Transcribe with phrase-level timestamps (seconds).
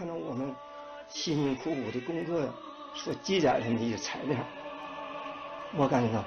[0.00, 0.50] 看到我们
[1.10, 2.40] 辛辛苦苦的工作
[2.94, 4.38] 所积攒的那些材料，
[5.76, 6.24] 我感觉到，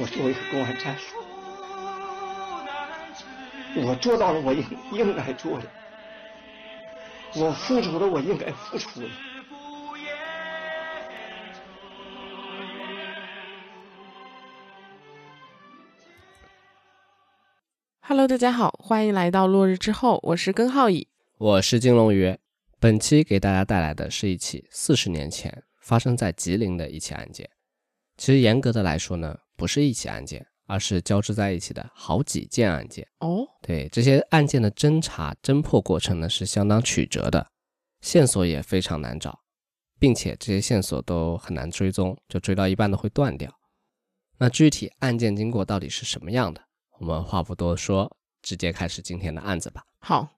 [0.00, 1.16] 我作为一个公安战士，
[3.84, 5.64] 我做到了我应应该做的，
[7.34, 9.08] 我付出了我应该付出的。
[18.02, 22.38] Hello，大家好，欢迎来到落日之后，我是根浩乙，我是金龙鱼。
[22.84, 27.48] 本期给大家带来的是一起四十年前发生在吉林的一起案件。
[28.18, 33.08] 其实严格的来说呢，不是一起案件，而是交织在一起的好几件案件。
[33.20, 37.46] 哦，对，这些案件的侦查侦破过程呢是相当曲折的，
[38.02, 39.40] 线索也非常难找，
[39.98, 43.50] 并且这些线索都很难追踪，就追到一半都会断掉。
[44.36, 46.60] 那具体案件经过到底是什么样的？
[46.98, 49.82] 我们话不多说，直接开始今天的案子吧。
[50.00, 50.28] 好。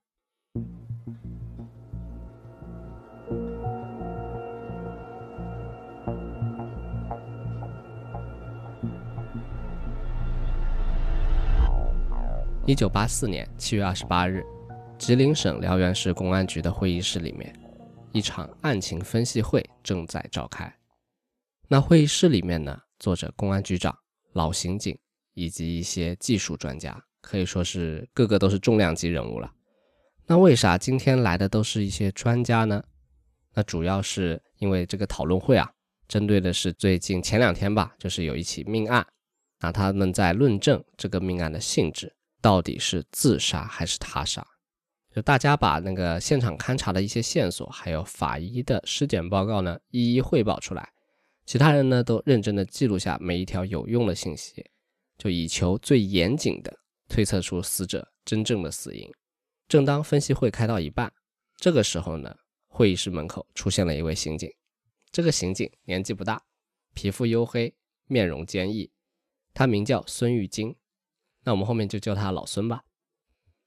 [12.69, 14.45] 一九八四年七月二十八日，
[14.99, 17.55] 吉林省辽源市公安局的会议室里面，
[18.11, 20.77] 一场案情分析会正在召开。
[21.69, 23.97] 那会议室里面呢，坐着公安局长、
[24.33, 24.99] 老刑警
[25.35, 29.53] 以及一些技术专家，可以说是个个都是重量级人物了。
[30.27, 32.83] 那为啥今天来的都是一些专家呢？
[33.55, 35.71] 那主要是因为这个讨论会啊，
[36.09, 39.07] 针对的是最近前两天吧，就是有一起命案，
[39.61, 42.13] 那他们在论证这个命案的性质。
[42.47, 44.47] 到底是自杀还是他杀？
[45.13, 50.93] 就大家把那个现场勘查的一些线索，还有法医的尸检报告呢，一一汇报出来。
[51.45, 54.65] 其他人呢，都认真的记录下每一条有用的信息，
[55.19, 56.73] 就以求最严谨的
[57.09, 59.11] 推测出死者真正的死因。
[59.67, 61.13] 正当分析会开到一半，
[61.57, 62.33] 这个时候呢，
[62.69, 64.49] 会议室门口出现了一位刑警。
[65.11, 66.41] 这个刑警年纪不大，
[66.95, 67.75] 皮肤黝黑，
[68.07, 68.93] 面容坚毅，
[69.53, 70.77] 他名叫孙玉金。
[71.47, 72.83] 那我们后面就叫他老孙吧。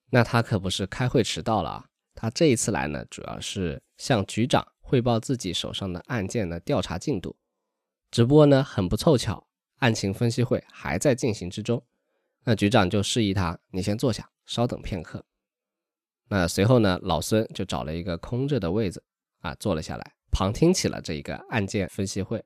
[0.09, 7.38] 那他可不是开会迟到了啊，他这一次来呢，主要是向局长汇报自己手上的案件的调查进度。
[8.12, 9.47] 只不过呢，很不凑巧，
[9.78, 11.81] 案情分析会还在进行之中。
[12.44, 15.23] 那局长就示意他，你先坐下，稍等片刻。
[16.28, 19.01] 那随后呢，老孙就找了一个空着的位子
[19.40, 22.44] 啊，坐了下来，旁听起了这一个案件分析会。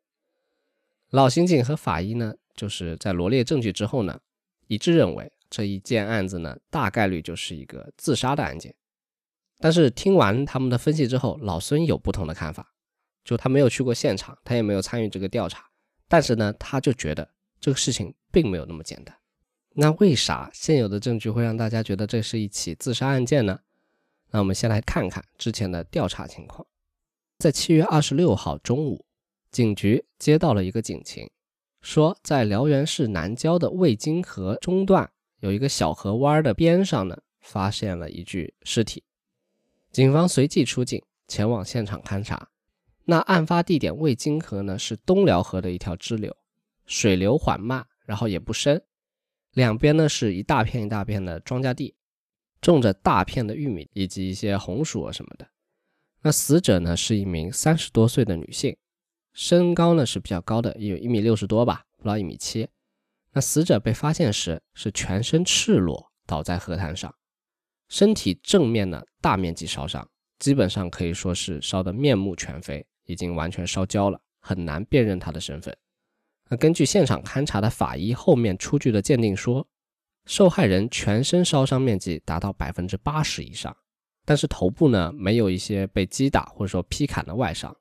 [1.09, 4.19] 老刑警和法医呢，就是在罗列证据之后呢。
[4.73, 8.73] 一致认为这一件案子呢，大概率就是一个自杀的案件。
[9.59, 12.73] 但是听完他们的分析之后，老孙有不同的看法。
[13.23, 15.65] 就他没有去过现场，他也没有参与这个调查，
[16.09, 19.17] 但是呢，他就觉得这个事情并没有那么简单。
[19.75, 23.61] 那为啥现有的证据会让大家觉得这是一起自杀案件呢？
[24.31, 26.67] 那我们先来看看之前的调查情况。
[27.39, 29.05] 在七月二十六号中午，
[29.51, 31.29] 警局接到了一个警情。
[31.83, 35.11] 说，在辽源市南郊的渭金河中段
[35.41, 39.03] 有一个小河湾的边上呢，发现了一具尸体。
[39.91, 42.47] 警方随即出警，前往现场勘查。
[43.03, 46.33] 那案发地点渭金河呢，是东辽河的一条支流，
[46.85, 48.81] 水流缓慢，然后也不深，
[49.51, 51.95] 两边呢是一大片一大片的庄稼地，
[52.61, 55.45] 种着大片的玉米以及一些红薯啊什么的。
[56.21, 58.77] 那死者呢是一名三十多岁的女性。
[59.33, 62.69] 身高呢是比较高的，有一米六十多吧，不到一米七。
[63.31, 67.13] 那死者被发现时是全身赤裸倒在河滩上，
[67.89, 70.07] 身体正面呢大面积烧伤，
[70.37, 75.75] 基本上可以说是烧得面目全非，已经完全烧焦了，很难辨认他的身份。
[76.49, 79.67] 那根据现场勘查的法医后面出具的鉴定说，
[80.27, 83.75] 受害人全身烧伤面积达到百分之八十以上，
[84.25, 87.75] 但是头部呢没有一些被击打或者说劈砍的外伤。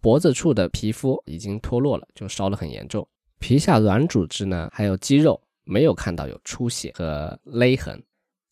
[0.00, 3.06] 脖子处的皮肤已经脱落了，就烧得很严重。
[3.38, 8.02] 皮下软组织呢，还有肌肉没有看到有出血和勒痕。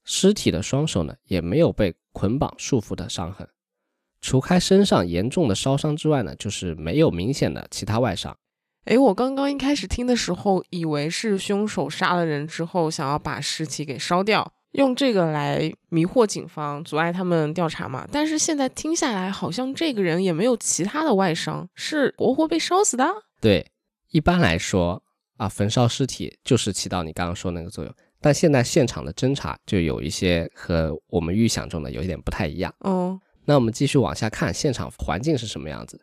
[0.05, 3.49] 尸体的双手呢，也没有被捆绑束缚的伤痕。
[4.21, 8.37] 除开身上严重的烧伤之外呢，就是没有明显的其他外伤。
[8.85, 14.53] 哎，我刚刚一开始听的时候，以为是凶手杀了人之后，想要把尸体给烧掉。
[14.77, 18.07] 用这个来迷惑警方，阻碍他们调查嘛？
[18.13, 23.07] 但是现在听下来，好像这个人也没有其他的外伤，是活活被烧死的。
[23.41, 23.67] 对，
[24.11, 25.03] 一般来说
[25.39, 27.95] 啊，焚烧尸体就是起到你刚刚说那个作用。
[28.21, 32.75] 但现在现场的侦查就有一些和我们预想中的有一点不太一样。
[32.81, 35.99] 哦，那我们继续往下看，现场环境是什么样子？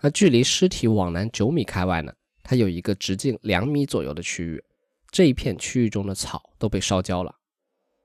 [0.00, 2.12] 那距离尸体往南九米开外呢，
[2.42, 4.64] 它有一个直径两米左右的区域，
[5.10, 7.34] 这一片区域中的草都被烧焦了。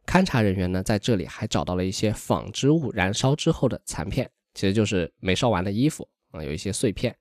[0.05, 7.15] 勘察人员呢在这里还找到了一些纺织物燃烧之后的残片，其实就是没烧完的衣服啊，有一些碎片。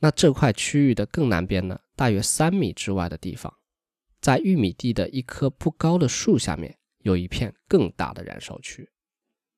[0.00, 3.52] 那这块区域的更南边呢，大约三米之外的地方，
[4.20, 8.88] 在玉米地的一棵不高的树下面，有一片更大的燃烧区。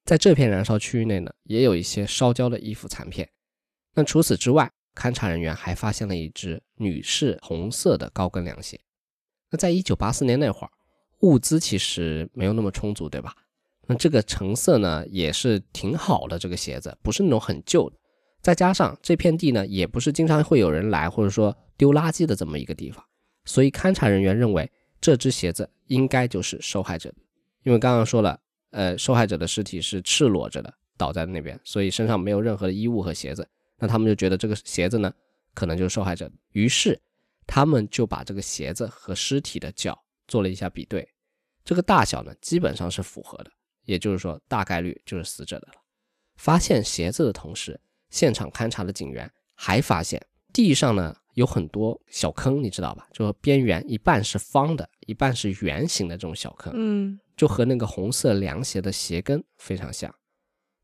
[0.05, 3.31] 在这片燃烧区域内呢，也有一些烧焦的衣服残片。
[3.95, 8.81] 那除此之外，勘察人员还发现了一只女士红色的高跟凉鞋。
[9.51, 10.71] 那在一九八四年那会儿，
[11.20, 13.34] 物资其实没有那么充足，对吧？
[13.87, 17.96] 那这个成色呢，也是挺好的，这个鞋子不是那种很旧的。
[18.40, 23.05] 再加上这片地呢，也不是经常会有人来，或者说丢垃圾的这么一个地方，
[23.44, 24.70] 所以勘察人员认为
[25.00, 27.12] 这只鞋子应该就是受害者，
[27.64, 28.40] 因为刚刚说了，
[28.70, 33.46] 呃，受害者的尸体是赤裸着的，倒在那边，所以身上没有任何的衣物和鞋子，
[33.78, 35.12] 那他们就觉得这个鞋子呢，
[35.52, 36.99] 可能就是受害者，于是
[37.46, 40.00] 他们就把这个鞋子和尸体的脚
[40.31, 41.06] 做了一下比对，
[41.62, 43.50] 这个大小呢基本上是符合的，
[43.85, 45.75] 也就是说大概率就是死者的了。
[46.37, 47.79] 发现鞋子的同时。
[48.12, 50.21] 现场勘查的警员还发现
[50.53, 53.06] 地上呢有很多小坑，你知道吧？
[53.12, 60.12] 就边缘一半是方的，一半是圆形的这种小坑，嗯，就和那个红色凉鞋的鞋跟非常像。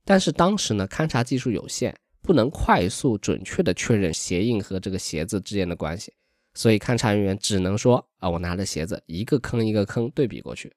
[0.04, 6.12] 但是当时呢，勘察技术有限，不能快速准确的确认鞋印和这个鞋子之间的关系，
[6.56, 10.74] 所以勘察人员只能说啊，我拿着鞋子一个坑一个坑对比过去。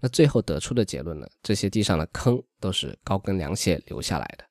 [0.00, 4.44] 那最后得出的结论呢，这些地上的坑都是高跟凉鞋留下来的。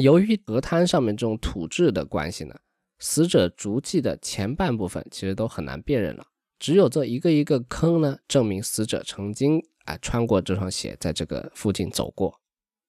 [0.00, 2.54] 由于河滩上面这种土质的关系呢，
[2.98, 6.26] 死者足迹的前半部分其实都很难辨认了，
[6.58, 12.40] 只有这一个一个坑呢，证明死者曾经啊穿过这双鞋，在这个附近走过。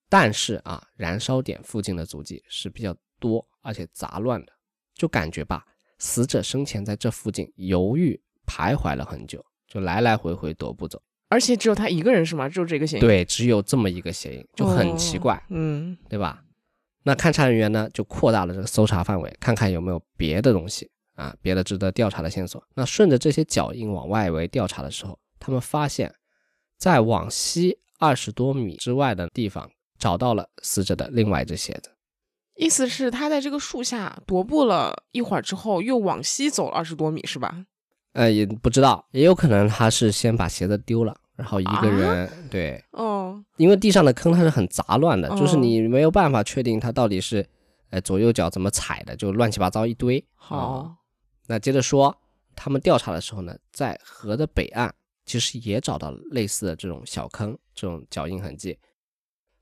[0.10, 4.54] 但是啊，燃烧点附近的足迹是比较多而且杂乱的，
[4.94, 5.65] 就感觉吧，
[6.03, 11.01] 死者生前在这附近犹豫徘徊了很久，就来来回回踱步走。
[11.29, 12.50] 而且只有他一个人是吗？
[12.50, 13.00] 只有这个鞋印？
[13.00, 16.44] 对，只有这么一个鞋印，就很奇怪，嗯，对吧？
[17.03, 22.61] 那勘察人员呢，就扩大了这个搜查范围，看看有没有别的东西啊，别的值得调查的线索。
[22.75, 26.13] 那顺着这些脚印往外围调查的时候，他们发现，
[26.77, 31.89] 在往西二十多米之外的地方，找到了死者的另外一只鞋子。
[32.55, 37.65] 意思是他在这个树下踱步了一会儿之后，又往西走了二十多米，是吧？
[38.13, 41.17] 呃，也不知道，也有可能他是先把鞋子丢了。
[41.35, 47.44] 然后一个人对哦，因为地上的坑它是很杂乱的，就是你没有办法确定它到底是，
[47.89, 50.23] 呃左右脚怎么踩的，就乱七八糟一堆。
[50.35, 50.95] 好，
[51.47, 52.15] 那接着说，
[52.55, 54.94] 他们调查的时候呢，在河的北岸
[55.25, 58.77] 其实也找到了类似的这种小坑，这种脚印痕迹。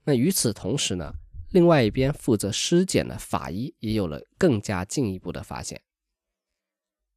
[0.04, 1.14] 那与此同时呢，
[1.52, 5.82] 另外一边负责尸检的法医也有了更加进一步的发现。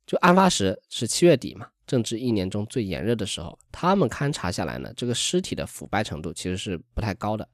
[0.06, 1.68] 就案发时是七月底嘛。
[1.86, 7.46] 正值一年中最炎热的时候，他们勘察下来呢，这个尸体的腐败程度其实是不太高的，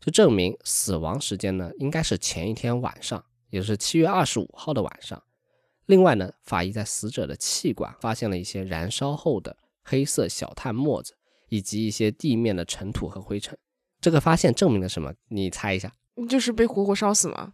[0.00, 5.22] 就证明死亡时间呢应该是前一天晚上，也就是七月二十五号的晚上。
[5.84, 11.14] 另外呢，法医在死者的气管发现了一些燃烧后的黑色小炭沫子，
[11.50, 13.58] 以及一些地面的尘土和灰尘。
[14.00, 15.12] 这个发现证明了什么？
[15.28, 15.92] 你猜一下？
[16.28, 17.52] 就是被活活烧死吗？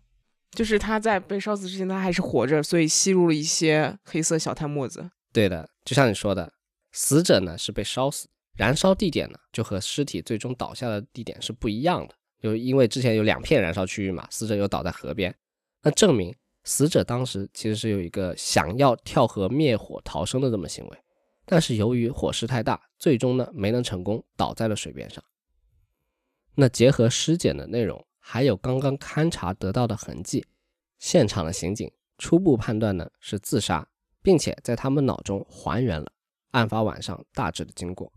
[0.52, 5.10] 就是他在被烧死之前他还是活着，所以吸入了一些黑色小炭沫子。
[5.32, 6.52] 对的，就像你说的，
[6.92, 15.34] 死者呢是被烧死，燃烧地点呢就和尸体最终倒下的地点是不一样的，就因为之前有两片燃烧区域嘛，死者又倒在河边，
[15.82, 20.98] 那证明死者当时其实是有一个想要跳河灭火逃生的这么行为，
[21.46, 25.24] 但是由于火势太大，最终呢没能成功，倒在了水边上。
[26.54, 30.46] 那结合尸检的内容，还有刚刚勘察得到的痕迹，
[30.98, 33.86] 现场的刑警初步判断呢是自杀。
[34.24, 36.06] 并且在他们脑中还原了
[36.52, 38.12] 案发晚上大致的经过，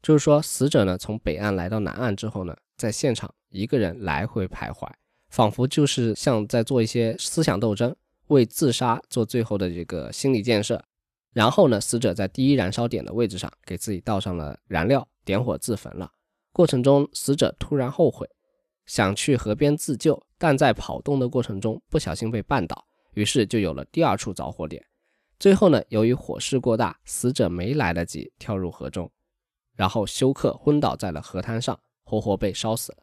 [0.00, 4.90] 就是说，死者呢从北岸来到南岸之后呢，在现场一个人来回徘徊，
[5.28, 7.94] 仿佛就是像在做一些思想斗争，
[8.28, 10.82] 为自杀做最后的这个心理建设。
[11.34, 16.10] 然后呢，死者在第一燃烧点的位置上给自己倒上了燃料，点火自焚了。
[16.52, 18.26] 过程中，死者突然后悔，
[18.86, 24.84] 想去河边自救，但在跑动的过程中不小心被绊倒，于是就有了第二处着火点。
[25.38, 29.10] 最后呢，由于火势过大，死者没来得及跳入河中，
[29.74, 32.98] 然后休克昏倒在了河滩上，活活被烧死了。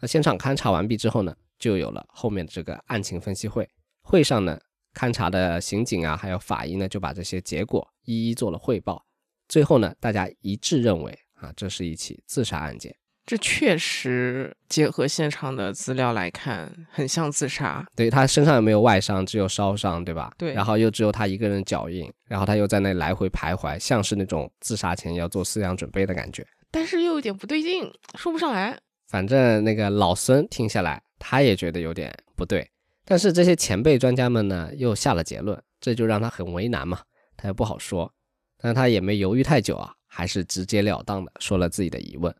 [0.00, 3.68] 那现场勘查完毕之后呢，就有了后面的这个案情分析会。
[4.02, 4.60] 会上呢，
[4.94, 9.04] 勘查的刑警啊，还有法医呢，就把这些结果一一做了汇报。
[9.48, 12.94] 最后呢，大家一致认为啊，这是一起自杀案件。
[13.28, 17.86] 这确实结合现场的资料来看，很像自杀。
[17.94, 20.32] 对他身上也没有外伤，只有烧伤，对吧？
[20.38, 20.54] 对。
[20.54, 26.42] 然后又只有他一个人脚印，然后他又在那来回徘徊，像是那种自杀前要做思想准备的感觉。
[26.70, 28.74] 但是又有点不对劲，说不上来。
[29.08, 32.66] 反正那个老孙听下来，他也觉得有点不对。
[33.04, 37.02] 但是这些前辈专家们呢，又下了结论，这就让他很为难嘛，
[37.36, 38.10] 他也不好说。
[38.58, 42.34] 但他也没犹豫太久啊，还是直截了当的说了自己的疑问。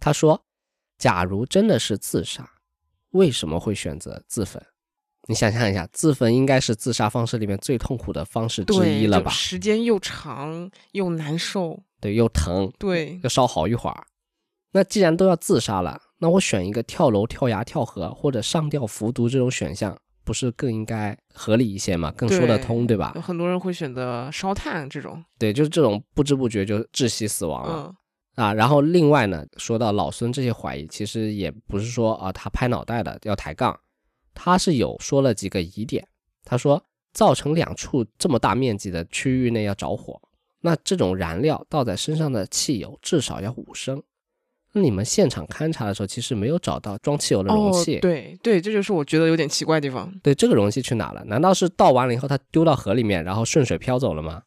[0.00, 0.42] 他说
[0.98, 2.48] ：“假如真的是自杀，
[3.10, 4.60] 为什么会选择自焚？
[5.28, 9.30] 你想象一下，自焚应该是自杀方式里面最痛苦的方式之一了吧？
[9.30, 14.06] 时间又长又难受，对，又疼，对，要烧好一会儿。
[14.72, 22.12] 那既然都要自杀了，那我选一个跳楼、跳崖、跳河或者上吊服毒这种选项。”不是更应该合理一些吗？
[22.16, 23.10] 更说得通，对吧？
[23.16, 27.92] 有很多人会选择烧炭这种，对，就是这种不知不觉就窒息死亡了
[28.40, 28.54] 啊。
[28.54, 33.78] 然后另外呢，说到老孙这些怀疑，其实也不是说啊他拍脑袋的要抬杠，
[34.34, 36.06] 他是有说了几个疑点。
[36.42, 36.82] 他说，
[37.12, 40.20] 造成两处这么大面积的区域内要着火，
[40.62, 44.02] 那这种燃料倒在身上的汽油至少要五升。
[44.72, 47.98] 那你们现场勘查的时候，其实没有找到装汽油的容器。
[47.98, 50.12] 对对，这就是我觉得有点奇怪的地方。
[50.22, 51.22] 对，这个容器去哪了？
[51.24, 54.42] 难道是倒完了以后，它丢到河里面，然后顺水漂走了吗？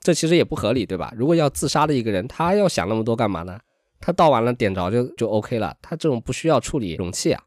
[0.00, 1.12] 这其实也不合理，对吧？
[1.14, 3.60] 如果要自杀的一个人，他要想那么多干嘛呢？
[4.00, 7.44] 他倒完了点着就就 OK 了，他这种不需要处理容器啊。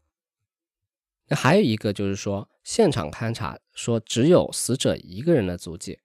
[1.26, 5.98] 那还有一个就是说，现场勘查说只有死者一个人的足迹，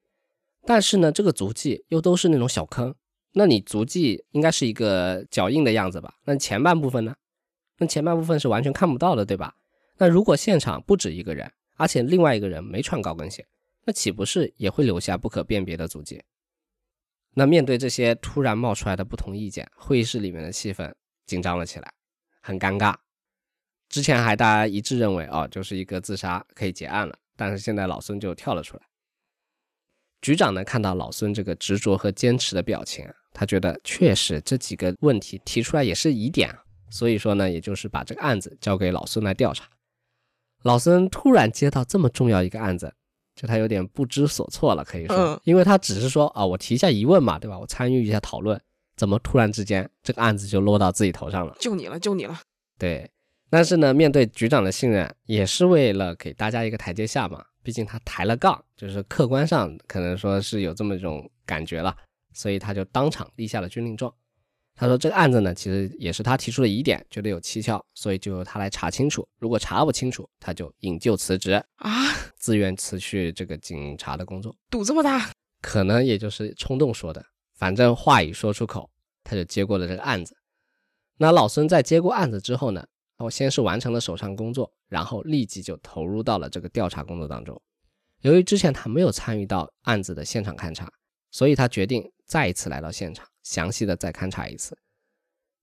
[0.66, 2.96] 但是呢，这个足迹又都是那种小坑。
[3.34, 6.16] 那你足迹应该是一个脚印的样子吧？
[6.26, 7.16] 那前半部分呢？
[7.78, 9.56] 那前半部分是完全看不到的，对吧？
[10.00, 13.46] 那如果现场不止一个人，而且另外一个人没穿高跟鞋，
[13.86, 16.24] 那岂不是也会留下不可辨别的足迹？
[17.40, 20.94] 那面对这些突然冒出来的不同意见，会议室里面的气氛
[21.26, 21.90] 紧张了起来，
[22.42, 22.94] 很尴尬。
[23.88, 27.18] 之前还大家一致认为，哦，就是一个自杀，可以结案了。
[27.38, 28.84] 但是现在老孙就跳了出来。
[30.22, 33.10] 局长呢，看到老孙这个执着和坚持的表情。
[33.32, 36.54] 他觉得确实这几个问题提出来也是疑点，
[36.90, 39.66] 所以说呢，也就是把这个案子交给老孙来调查。
[40.64, 42.94] 老孙突然接到这么重要一个案子，
[43.40, 47.58] 就他有点不知所措了，可以说，因为他只是说啊，我提一下疑问嘛，对吧？
[47.58, 48.60] 我参与一下讨论，
[48.98, 51.56] 怎么突然之间这个案子就落到自己头上了？
[51.58, 52.38] 就你了，就你了。
[52.78, 53.10] 对，
[53.50, 57.46] 但是呢，面对局长的信任，也是为了给大家一个台阶下嘛。
[57.64, 61.96] 毕竟他抬了杠，就是客观上可能说是有这么一种感觉了。
[62.34, 64.14] 所以他就当场立下了军令状。
[64.80, 69.28] 他说：“这个案子呢，其实也是他提出的疑点，觉得有蹊跷，所以就由他来查清楚。
[69.38, 71.92] 如果查不清楚，他就引咎辞职啊，
[72.38, 74.56] 自愿辞去这个警察的工作。
[74.70, 77.22] 赌这么大，可能也就是冲动说的。
[77.58, 78.90] 反正话已说出口，
[79.22, 80.34] 他就接过了这个案子。
[81.18, 87.62] 那老孙在接过案子之后呢，我先是完成了手上工作，然后立即就投入到了这个调查工作当中。
[88.22, 90.90] 由于之前他没有参与到案子的现场勘查，
[91.32, 94.78] 所以他决定。”再一次来到现场，详细的再勘察一次。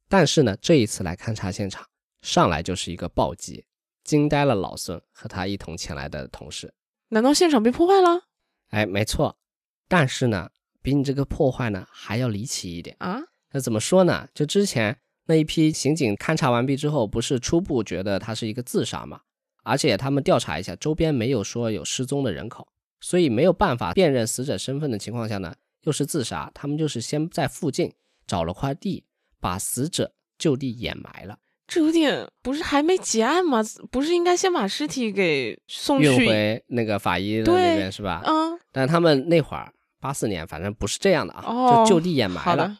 [0.09, 1.87] 但是呢，这一次来勘察现场，
[2.21, 3.65] 上来就是一个暴击，
[4.03, 6.75] 惊呆了老孙和他一同前来的同事。
[7.11, 8.25] 难道现场被破坏了？
[8.71, 9.39] 哎，没错。
[9.87, 10.51] 但是呢，
[10.83, 13.21] 比你这个破坏呢还要离奇一点啊。
[13.53, 14.27] 那怎么说呢？
[14.35, 19.21] 就之前那一批刑警勘察完毕之后，不是初步觉得他是一个自杀吗？
[19.63, 22.67] 而且他们调查一下，周边没有说有失踪的人口，
[23.01, 25.55] 所以没有办法辨认死者身份的情况下呢？
[25.87, 27.93] 又是自杀，他们就是先在附近
[28.27, 29.05] 找了块地，
[29.41, 31.39] 把死者就地掩埋了。
[31.67, 33.61] 这有点不是还没结案吗？
[33.91, 38.23] 不是应该先把尸体给送运回那个法医的那边是吧？
[38.25, 38.59] 嗯。
[38.71, 42.79] 但他们那会儿八四年，反正不是这样的啊，就就地掩埋了。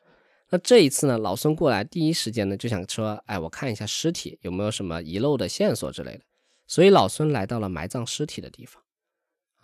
[0.51, 6.21] 那这一次呢，老孙过来第一时间呢就想说，哎，我看一下尸体有没有什么遗漏的线索之类的。
[6.69, 8.81] 所以老孙来到了埋葬尸体的地方。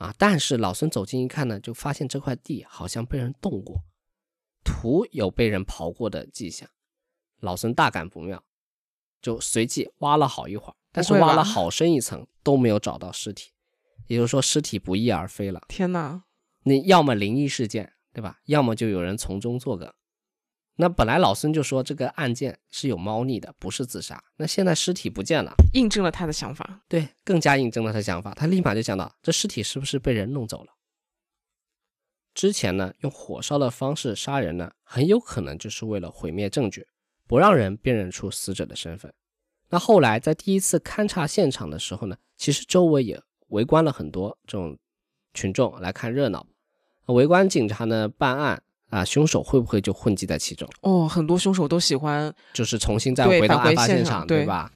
[0.03, 0.13] 啊！
[0.19, 3.85] 但是老孙走近一看呢，就发现这块地好像被人动过，
[4.65, 6.69] 土有被人刨过的迹象。
[7.39, 8.43] 老孙大感不妙，
[9.21, 13.53] 就随即挖了好一会儿，但是挖了好深一层都没有找到尸体，
[14.09, 15.63] 也就是说尸体不翼而飞了。
[15.69, 16.25] 天哪！
[16.65, 18.41] 你要么灵异事件，对吧？
[18.47, 19.93] 要么就有人从中作梗。
[20.77, 24.23] 那本来老孙就说这个案件是有猫腻的，不是自杀。
[24.37, 26.81] 那现在尸体不见了，印证了他的想法。
[26.89, 28.33] 对，更加印证了他的想法。
[28.35, 30.73] 他立马就想到，这尸体是不是被人弄走了？
[32.33, 36.87] 之前呢，用火烧的方式杀人呢，很有可能就是为了毁灭证据，
[37.29, 39.13] 不让人辨认出死者的身份。
[39.69, 44.79] 那后来在第一次勘察现场的时候呢，其实周围也围观了很多这种
[45.35, 46.47] 群众来看热闹。
[47.07, 48.63] 围观警察呢办案。
[48.93, 50.69] 啊，凶手会不会就混迹在其中？
[50.83, 54.71] 哦，很多凶手都喜欢，就是重新再回到案发现场，对吧？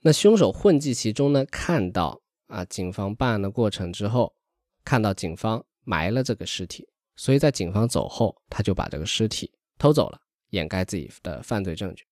[0.00, 4.34] 那凶手混迹其中呢，看到啊，警方办案的过程之后，
[4.82, 10.18] 看到警方埋了这个尸体，所以在警方走后，他就把这个尸体偷走了，
[10.48, 12.06] 掩盖自己的犯罪证据。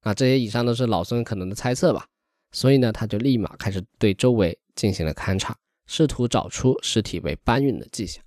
[0.00, 2.04] 啊，这些以上都是老孙可能的猜测吧。
[2.50, 5.56] 所以呢，他就立马开始对周围进行了勘察，
[5.86, 8.20] 试图找出尸体被搬运的迹象。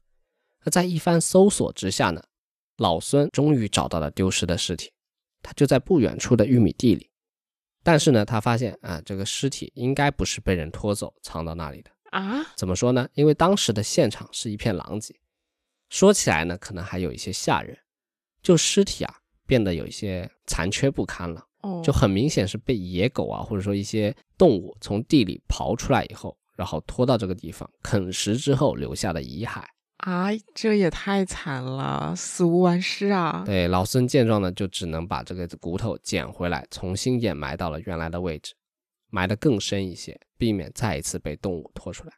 [0.64, 2.22] 那在一番搜索之下呢，
[2.80, 4.92] 老孙终于找到了丢失的尸体，
[5.44, 7.10] 他就在不远处的玉米地里。
[7.84, 12.44] 但是呢，他发现啊，这个尸体应该不是被人拖走藏到那里的啊？
[12.56, 13.08] 怎么说呢？
[13.14, 15.16] 因为当时的现场是一片狼藉，
[15.90, 17.78] 说起来呢，可能还有一些吓人，
[18.42, 21.46] 就尸体啊变得有一些残缺不堪了。
[21.62, 29.64] 哦，就很明显是被野狗啊，或者说一些动物从地里刨出来以后，然后拖到这个地方啃食之后留下的遗骸
[30.00, 30.30] 啊！
[30.54, 33.44] 这也太惨了，死无完尸啊！
[33.46, 38.54] 对，老孙见状呢，就只能把这个骨头捡回来，重新掩埋到了原来的位置，
[39.10, 42.14] 埋得更深一些，避免再一次被动物拖出来。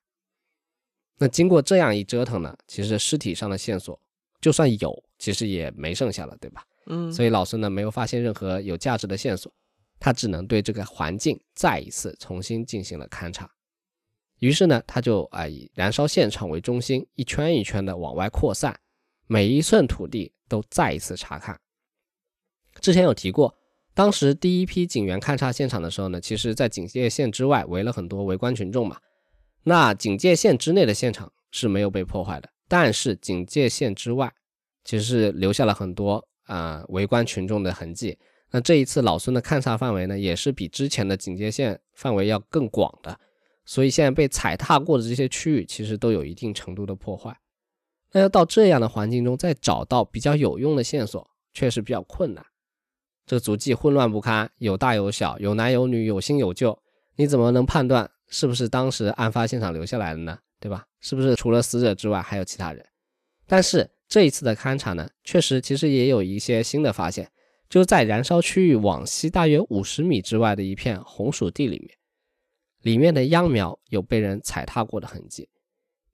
[1.18, 4.00] 那经过这样一折腾呢，其实尸体上的线索
[4.40, 6.64] 就算有，其实也没剩下了，对吧？
[6.88, 9.52] 嗯，所以老孙呢没有发现任何有价值的线索，
[10.00, 13.50] 他只能对这个环境再一次重新进行了勘察。
[14.42, 18.80] 于是呢，他就啊以燃烧现场为中心，一圈一圈的往外扩散，
[19.28, 21.60] 每一寸土地都再一次查看。
[22.80, 23.56] 之前有提过，
[23.94, 28.98] 当时第一批警员勘察现场的时候呢，其实在警戒线之外围了很多围观群众嘛。
[29.64, 34.34] 那警戒线之内的现场是没有被破坏的，但是警戒线之外
[34.84, 36.28] 其实是留下了很多。
[36.46, 38.18] 啊，围观群众的痕迹。
[38.50, 43.18] 那这一次老孙的勘察范围呢，也是比之前的警戒线范围要更广的。
[43.66, 47.36] 所以现在被踩踏过的这些区域，其实都有一定程度的破坏。
[48.12, 52.46] 那要到这样的环境中再找到比较有用的线索，确实比较困难。
[53.26, 56.78] 这个足迹混乱不堪，有大有小，有男有女，有新有旧，
[57.16, 60.40] 你怎么能判断是不是当时案发现场留下来的呢？
[60.60, 60.86] 对吧？
[61.00, 62.86] 是不是除了死者之外还有其他人？
[63.48, 63.90] 但是。
[64.12, 67.32] 这一次的勘察呢，确实其实也有一些新的发现，
[67.70, 71.98] 就在燃烧区域往西大约五十米之外的一片红薯地里面，
[72.82, 75.50] 里面的秧苗有被人踩踏过的痕迹，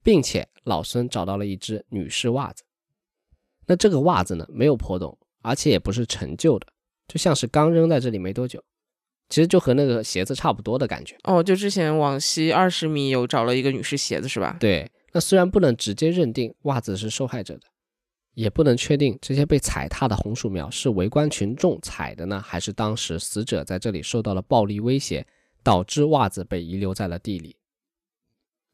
[0.02, 2.64] 并且老孙找到了一只女士袜子。
[3.66, 6.66] 那这个袜子呢，没有破洞，而且也不是陈旧的，
[7.06, 8.62] 就像是刚扔在这里没多久，
[9.28, 11.16] 其实就和那个鞋子差不多的感觉。
[11.24, 14.56] 哦，就之前往西二十米有找了一个女士鞋子是吧？
[14.60, 17.62] 对，那虽然不能直接认定袜子是受害者的。
[18.34, 25.26] 也不能确定这些被踩踏的红薯苗是围观群众踩的呢，还是当时死者在这里受到了暴力威胁，
[25.68, 27.54] 导致袜子被遗留在了地里。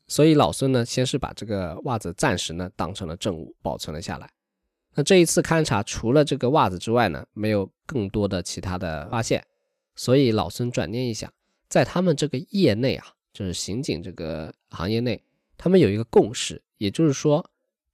[0.07, 4.31] 所以老孙呢，先是把这个袜子暂时呢当成了证物保存了下来。
[4.95, 9.45] 那这一次勘察，除了这个袜子之外呢，没有更多的其他的发现。
[9.97, 11.29] 所以老孙转念一想，
[11.69, 15.21] 在他们这个业内啊，就是刑警这个行业内，
[15.57, 17.45] 他们有一个共识，也就是说。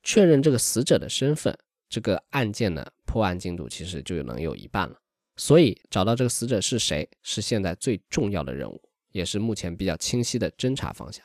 [0.02, 1.58] 确认这个死者的身份，
[1.88, 5.00] 这个案件呢破案进度其实就能有一半了。
[5.36, 11.24] 所以找到这个死者是谁，是现在最重要的任务，也是目前比较清晰的侦查方向。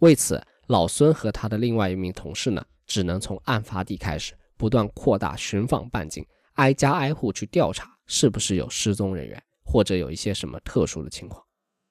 [0.00, 11.44] 为此，老孙和他的另外一名同事呢，只能从案发地开始，不断扩大寻访半径，挨家挨户去调查是不是有失踪人员，或者有一些什么特殊的情况。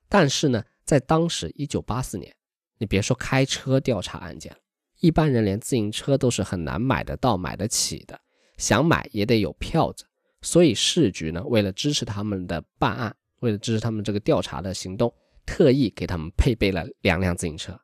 [0.07, 2.35] 但是呢，在当时一九八四年，
[2.77, 4.55] 你别说开车调查案件。
[4.99, 8.19] 一般人连自行车都是很难买得到、买得起的，
[8.57, 10.05] 想买也得有票子。
[10.41, 15.13] 所以市局呢，为了支持他们的办案，为了支持他们这个调查的行动，
[15.45, 17.80] 特意给他们配备了两辆自行车。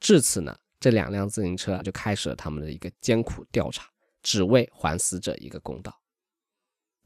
[0.00, 3.88] 至此呢，这两辆自行车就开始了他们的一个艰苦调查，
[4.22, 6.00] 只为还死者一个公道。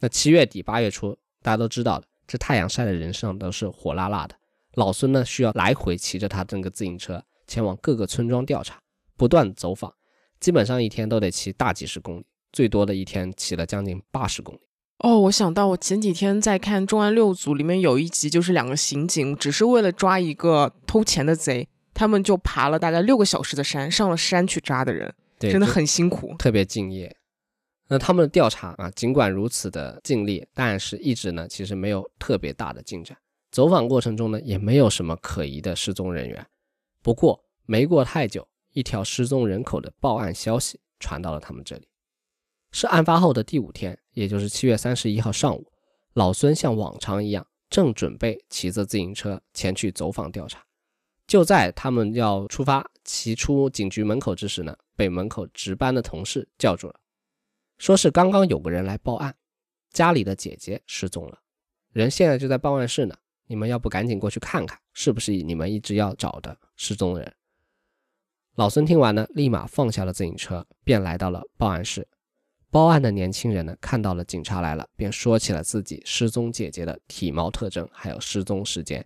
[0.01, 4.37] 那七月底八月初，大家都知道的，这太阳晒的人身上都是火辣辣的。
[4.75, 8.81] 老孙呢，需要来回骑着他这个自行车前往各个村庄调查。
[9.17, 9.95] 不断走访，
[10.41, 14.61] 基本上一天都得骑大几十公里，最多的一天骑了将近八十公里。
[14.99, 27.15] 哦，我想到我前几天在看《重案六组》里面有一集，就是两个刑警只是为了抓一个偷钱的贼，他们就爬了大概六个小时的山，上了山去抓的人，真的很辛苦，特别敬业。
[27.89, 33.17] 那他们的调查啊，尽管如此的尽力，但是一直呢，其实没有特别大的进展。
[33.51, 36.47] 走访过程中呢，也没有什么可疑的失踪人员。
[37.03, 38.47] 不过没过太久。
[38.73, 41.89] 一条失踪人口的报案消息传到了他们这里，
[42.79, 45.73] 是案发后的第五天，也就是七月三十一号上午，
[46.13, 50.63] 老孙像往常一样，正准备骑着自行车前去走访调查。
[51.27, 57.01] 就在他们要出发骑出警局门口之时呢，被门口值班的同事叫住了，
[57.79, 59.35] 说是刚刚有个人来报案，
[59.95, 61.39] 家里的姐姐失踪了，
[61.95, 67.35] 人现在就在报案室呢，你们要不赶紧过去看看，是不是你们一直要找的失踪人？
[68.57, 72.07] 老孙听完呢，立马放下了自行车，便来到了报案室。
[72.71, 79.05] 报案的年轻人呢，看到了警察来了，便说起了自己失踪姐姐的体貌特征，还有失踪时间。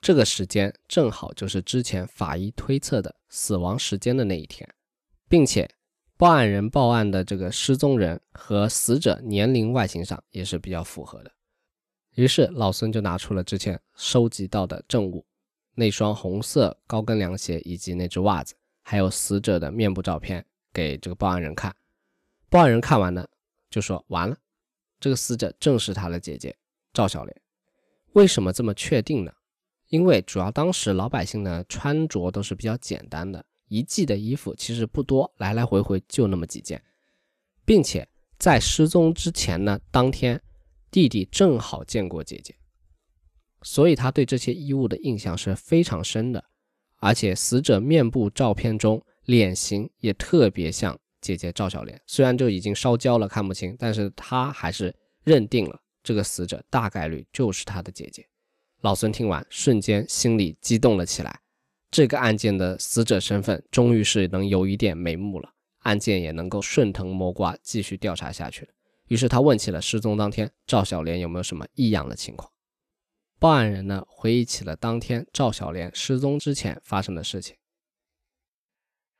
[0.00, 4.66] 这个时间正好就是之前法医推测的死亡时间的那一天，
[5.28, 5.68] 并且
[6.16, 11.32] 报案人报案的这个失踪人和死者年龄、外形上也是比较符合的。
[12.14, 15.26] 于是老孙就拿出了之前收集到的证物，
[15.74, 21.74] 那双红色高跟凉鞋以及那只袜子，还有死者的面部照片，给这个报案人看。
[22.50, 23.28] 报案人看完呢，
[23.68, 24.36] 就说：“完了，
[24.98, 26.56] 这个死者正是他的姐姐
[26.94, 27.42] 赵小莲。
[28.14, 29.32] 为什么这么确定呢？
[29.88, 36.82] 因为主要当时老百姓呢穿着都是比较简单的，一季的衣服其实不多，来来回回就那么几件，
[37.66, 38.08] 并且
[38.38, 40.42] 在失踪之前呢，当天
[40.90, 42.54] 弟弟正好见过姐姐，
[43.62, 46.42] 所以他对这些衣物的印象是非常深的。
[47.00, 58.26] 而且死者面部照片中脸型也特别像。”姐姐赵小莲虽然就已经烧焦了看不清，但是他还是认定了这个死者大概率就是他的姐姐。
[58.80, 61.40] 老孙听完，瞬间心里激动了起来。
[61.90, 68.72] 这个案件的死者身份终于是能有一点眉目了，案件也能够顺藤摸瓜继续调查下去了。
[69.08, 72.52] 于是他问起了失踪当天赵小莲有没有什么异样的情况。
[73.38, 77.56] 报案人呢回忆起了当天赵小莲失踪之前发生的事情，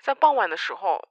[0.03, 1.09] 在傍晚的时候。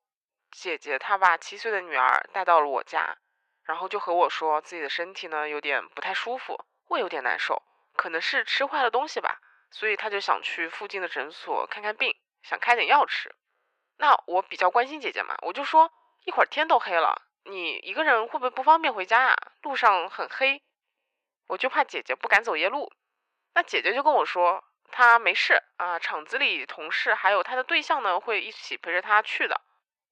[0.51, 3.17] 姐姐她把七岁的女儿带到了我家，
[3.63, 7.61] 然后就和我说自己的身体呢有点不太舒服，胃有点难受，
[7.95, 9.39] 可能是吃坏了东西吧，
[9.71, 13.35] 所以她就想去附近的诊所看看病，想开点药吃。
[13.97, 15.91] 那我比较关心姐姐嘛，我就说
[16.23, 19.35] 一会儿天都黑了，你一个人会不会不方便回家呀？
[19.63, 20.61] 路上很黑，
[21.47, 22.91] 我就怕姐姐不敢走夜路。
[23.53, 29.59] 那姐姐就跟我说她没事啊，厂子里同事还有她的对象呢会一起陪着她去的。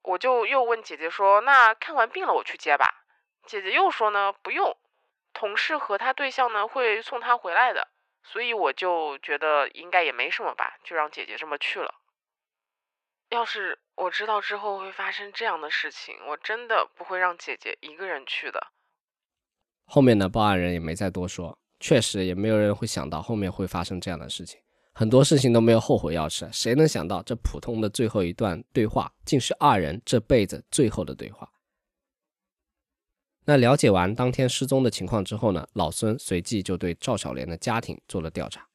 [0.05, 3.05] 我就又问姐姐说：“那看完病了，我去接吧。”
[3.45, 4.77] 姐姐又说呢：“不用，
[5.33, 7.87] 同事和他对象呢会送他回来的。”
[8.27, 11.93] 所以我就觉得应该也没什么吧，就让姐姐这么去了。
[13.29, 18.71] 要是我知道之后会发生这样的事情，我真的不会让姐姐一个人去的。
[19.85, 24.59] 后面的报案人也没再多说，确实也没有人会想到后面会发生这样的事情。
[24.97, 31.51] 很多事情都没有后悔药吃，谁能想到这普通的最后一段对话，竟是二人这辈子最后的对话？
[33.43, 38.69] 那了解完当天失踪的情况之后呢，老孙随即就对赵小莲的家庭做了调查。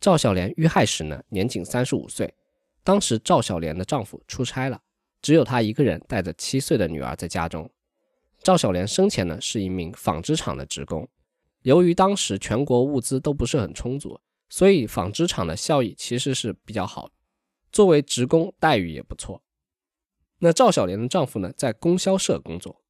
[0.00, 2.32] 赵小莲遇害时呢，年仅三十五岁，
[2.82, 4.80] 当时赵小莲的丈夫出差了，
[5.20, 7.70] 只有她一个人带着七岁的女儿在家中。
[8.42, 11.06] 赵小莲生前呢是一名纺织厂的职工，
[11.60, 14.18] 由于当时全国物资都不是很充足。
[14.54, 17.10] 所以纺织厂的效益其实是比较好，
[17.72, 19.42] 作为职工待遇也不错。
[20.38, 22.80] 那赵小莲的丈夫呢，在供销社工作，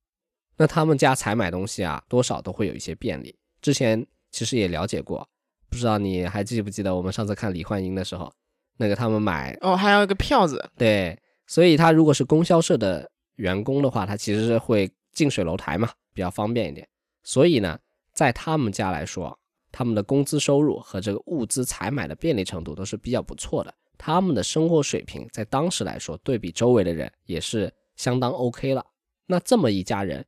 [0.58, 3.34] 那他们家采买东西啊，多少都会有一些便利。
[3.62, 5.26] 之前其实也了解过，
[5.70, 8.30] 不知道你还记不记得我们上次看李焕英的时候，
[8.76, 10.70] 那个他们买哦，还有一个票子。
[10.76, 16.86] 对，所以他如果是供销社的员工的话，他其实是会近水楼台嘛，比较方便一点。
[17.22, 17.78] 所以呢，
[18.12, 19.40] 在他们家来说。
[19.76, 28.86] 他们的工资收入和这个物资采买的便利程度都是比较不错的，他们的生活水平在当时来说，对比周围的人也是相当 OK 了。
[29.26, 30.24] 那这么一家人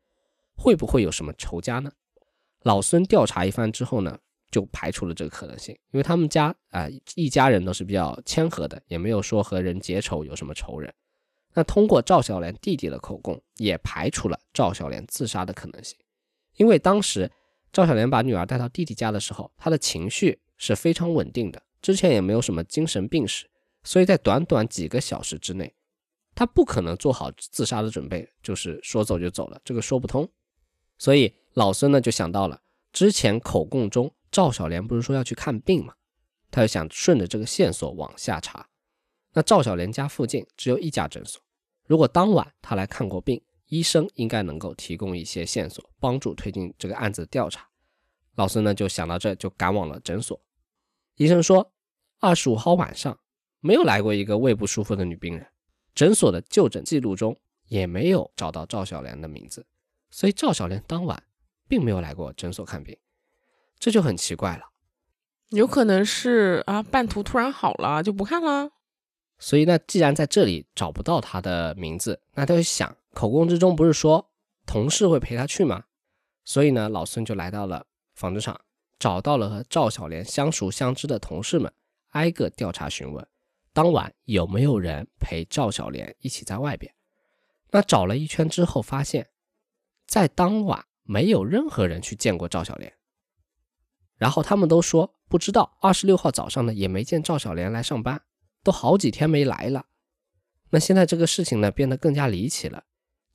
[0.57, 1.93] 会不会有什么仇家呢？
[2.65, 4.19] 老孙调查一番之后呢，
[4.51, 10.93] 就排除了这个可能性，因为他们家啊一家人都是比较谦和的，也没有说和人结仇有什么仇人。
[11.55, 15.97] 那通过赵小莲弟弟的口供，也排除了赵小莲自杀的可能性，
[16.57, 17.31] 因为当时。
[17.73, 23.51] 赵小莲把女儿带到弟弟家的时候，她的情绪是非常稳定的，之前也没有什么精神病史，
[23.85, 25.75] 所以在短短几个小时之内，
[26.35, 30.29] 她不可能做好自杀的准备，就是说走就走了，这个说不通。
[30.99, 35.95] 所以老孙呢就想到了之前口供中赵小莲不是说要去看病吗？
[36.51, 38.69] 他就想顺着这个线索往下查。
[39.35, 41.43] 那赵小莲家附近只有一家诊所，
[41.87, 43.43] 如果当晚他来看过病。
[43.69, 47.69] 医生应该能够提供一些线索，帮助推进这个案子的调查。
[48.37, 50.41] 老孙呢就想到这就赶往了诊所。
[51.17, 51.73] 医生说，
[52.21, 53.19] 二十五号晚上
[53.61, 55.47] 没有来过一个胃不舒服的女病人，
[55.95, 59.67] 诊所的就诊记录中也没有找到赵小莲的名字，
[60.11, 61.23] 所以赵小莲当晚
[61.67, 62.97] 并没有来过诊所看病，
[63.79, 64.67] 这就很奇怪了。
[65.49, 68.71] 有可能是啊，半途突然好了就不看了。
[69.39, 72.97] 所以呢，既然在这里找不到他的名字，那他就想。
[73.17, 74.31] 口供之中不是说
[74.67, 75.85] 同事会陪他去吗？
[76.45, 78.61] 所以呢，老孙就来到了纺织厂，
[78.99, 81.73] 找到了和赵小莲相熟相知的同事们，
[82.11, 83.27] 挨个调查询问，
[83.73, 86.95] 当晚有没有人陪赵小莲一起在外边。
[87.71, 89.31] 那找了一圈之后，发现
[90.07, 92.93] 在当晚没有任何人去见过赵小莲。
[94.19, 98.21] 然后他们都说不知道，二十六号早上呢也没见赵小莲来上班，
[98.63, 99.87] 都好几天没来了。
[100.69, 102.85] 那现在这个事情呢变得更加离奇了。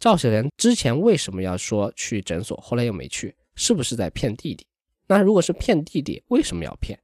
[0.02, 3.36] 赵小莲之前为什么要说去诊所，后来又没去？
[3.54, 4.66] 是不是在骗弟弟？
[5.06, 7.00] 那如果是骗弟弟，为什么要骗？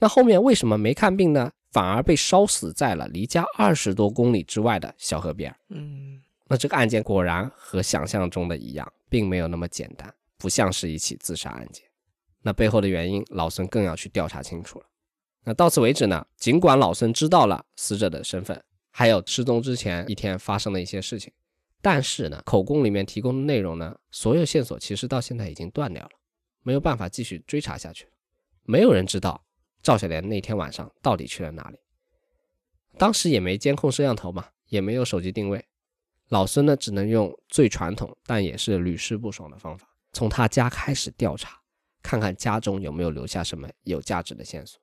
[0.00, 1.52] 那后面为什么没看病呢？
[1.70, 5.54] 反而被烧死在了离家二十多公里之外的小河边？
[5.68, 11.84] 嗯，那这个案件果然和想象中的一样，并没有那么简单，不像是一起自杀案件。
[12.42, 14.86] 那背后的原因，老孙更要去调查清楚了。
[15.44, 16.26] 那到此为止呢？
[16.36, 21.32] 尽管老孙知道了死者的身份，还有失踪之前一天发生的一些事情，
[21.82, 26.10] 但是呢，口供里面提供的内容呢，所有线索其实到现在已经断掉了，
[26.62, 28.08] 没有办法继续追查下去。
[28.64, 29.44] 没有人知道
[29.82, 31.78] 赵小莲那天晚上到底去了哪里。
[32.98, 35.64] 当时也没监控摄像头嘛，也没有手机定位。
[36.28, 41.58] 老孙呢，只能用最传统但也是屡试不爽的方法，从他家开始调查。
[42.02, 44.80] 看看家中有没有留下什么有价值的线索。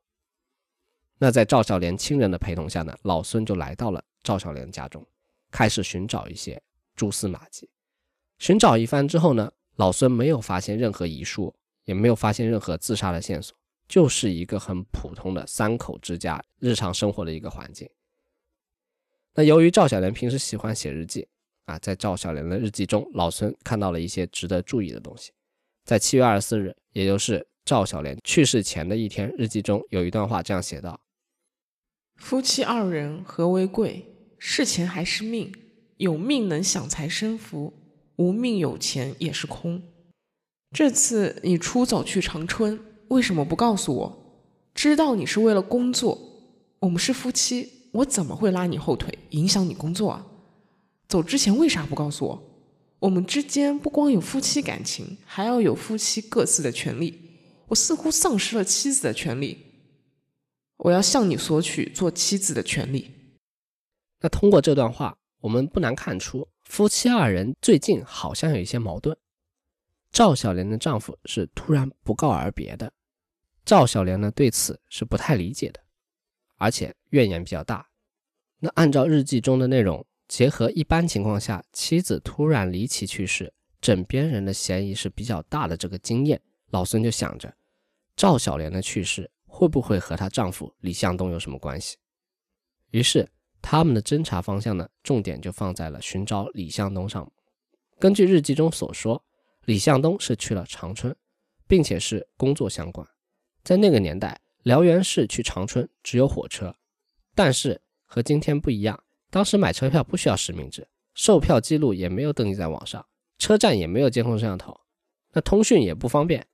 [1.18, 5.04] 那在赵小莲亲人的陪同下呢，老孙就来到了赵小莲家中，
[5.50, 6.62] 开始寻找一些
[6.98, 7.70] 蛛丝马迹。
[8.38, 11.56] 寻找一番之后呢，老孙没有发现任何遗书，
[11.86, 13.56] 也没有发现任何自杀的线索，
[13.88, 17.90] 就是一个很普通的三口之家日常生活的一个环境。
[19.36, 21.28] 那由于赵小莲平时喜欢写日记
[21.66, 25.32] 啊，在赵小莲的日记中，老孙看到了一些值得注意的东西。
[25.86, 31.00] 在七月二十四日，也就是赵小莲去世前的一天，日记中有一段话这样写道
[32.18, 34.06] ：“夫妻二人和为贵？
[34.40, 35.52] 是钱还是命？
[35.98, 37.74] 有命能享财生福，
[38.16, 39.82] 无命有钱也是空。
[40.72, 42.80] 这次你出走去长春，
[43.10, 44.18] 为什么不告诉我？
[44.74, 46.20] 知道你是为了工作，
[46.80, 50.28] 我们是夫妻，我怎么会拉你后腿，影响你工作啊？
[51.08, 52.44] 走之前为啥不告诉我？”
[53.00, 57.16] 我们之间不光有夫妻感情，还要有夫妻各自的权利。
[57.68, 59.58] 我似乎丧失了妻子的权利，
[60.78, 63.12] 我要向你索取做妻子的权利。
[64.22, 65.16] 那通过这段话，
[65.48, 69.18] 我们不难看出，夫妻二人最近好像有一些矛盾。
[70.12, 72.92] 赵小莲的丈夫是突然不告而别的，
[73.64, 75.80] 赵小莲呢对此是不太理解的，
[76.58, 77.88] 而且怨言比较大。
[78.60, 80.06] 那按照日记中的内容。
[80.28, 85.78] 结合一般情况下，妻子突然离奇去世，枕边人的嫌疑是比较大的。
[85.78, 87.56] 这个经验，老孙就想着，
[88.18, 91.96] 赵小莲的去世会不会和她丈夫李向东有什么关系？
[92.92, 93.26] 于是，
[93.62, 97.32] 他们的侦查方向呢，重点就放在了寻找李向东上。
[98.00, 99.24] 根据日记中所说，
[99.66, 101.16] 李向东是去了长春，
[101.68, 103.08] 并且是工作相关。
[103.64, 106.76] 在那个年代，辽源市去长春只有火车，
[107.36, 109.04] 但是和今天不一样。
[109.30, 113.06] 当时买车票不需要实名制，售票记录也没有登记在网上，
[113.38, 114.80] 车站也没有监控摄像头，
[115.34, 116.48] 那通讯也不方便，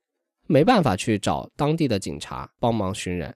[0.47, 3.35] 没办法去找当地的警察帮忙寻人，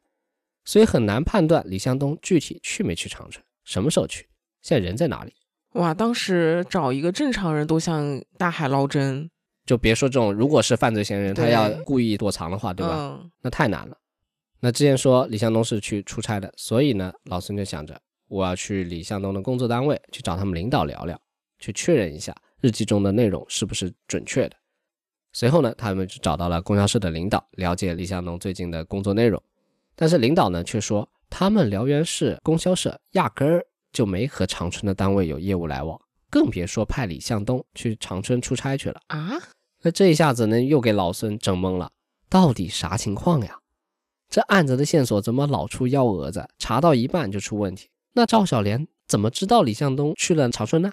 [0.65, 4.25] 所以很难判断李向东具体去没去长春，什么时候去，
[4.61, 5.33] 现在人在哪里？
[5.73, 9.29] 哇，当时找一个正常人都像大海捞针，
[9.65, 13.19] 就别说这种，如果是犯罪嫌疑人，他要故意躲藏的话，对吧？
[13.41, 13.97] 那太难了。
[14.61, 17.99] 那之前说李向东是去出差的，所以呢，老孙就想着。
[18.29, 21.19] 我要去李向东的工作单位去找他们领导聊聊，
[21.59, 24.55] 去确认一下日记中的内容是不是准确的。
[25.33, 29.41] 随后呢，他们就找到了供销社的领导，了解李向东最近的工作内容。
[29.95, 39.31] 但是领导呢却说，他们辽源市供销社压根儿就没和长春的单位有业务来往，更别说派李向东去长春出差去了啊！
[39.81, 41.91] 那这一下子呢，又给老孙整懵了，
[42.29, 43.59] 到底啥情况呀？
[44.29, 46.49] 这案子的线索怎么老出幺蛾子？
[46.57, 47.89] 查到一半就出问题？
[48.13, 50.91] 那赵小莲怎么知道李向东去了长春呢？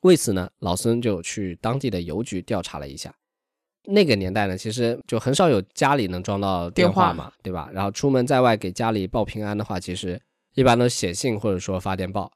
[0.00, 3.14] 为此呢，老孙就去当地的邮局调查了一下。
[3.84, 7.68] 那个年代呢，其实就很少有家里能装到电话嘛，对吧？
[7.72, 10.20] 然后出门在外给家里报平安的话，其实
[10.54, 12.32] 一般都写信或者说发电报。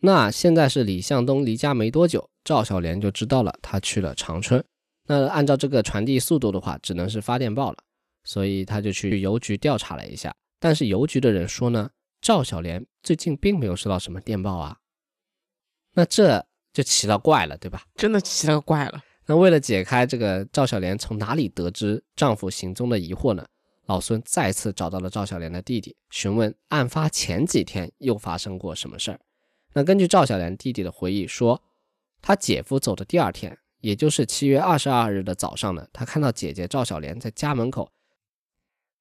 [0.00, 4.64] 那现在是李向东离家没多久，赵小莲就知道了他去了长春。
[5.06, 7.78] 那按照这个传递速度的话，只能是发电报了。
[8.24, 11.90] 所以他就去邮局调查了一下，但是邮局的人说呢。
[12.18, 14.78] 赵小莲最近并没有收到什么电报啊，
[15.92, 17.84] 那这就奇了怪了，对吧？
[17.94, 19.04] 真的奇了怪了。
[19.26, 23.44] 那为了解开这个赵小莲从哪里得知丈夫行踪的疑惑呢，
[23.86, 29.20] 老孙再次找到了赵小莲的弟弟，询问案发前几天又发生过什么事儿。
[29.74, 31.60] 那根据赵小莲弟弟的回忆说，
[32.22, 37.90] 他姐夫走的第二天，也就是七月二十二日的早上呢，他看到姐姐赵小莲在家门口。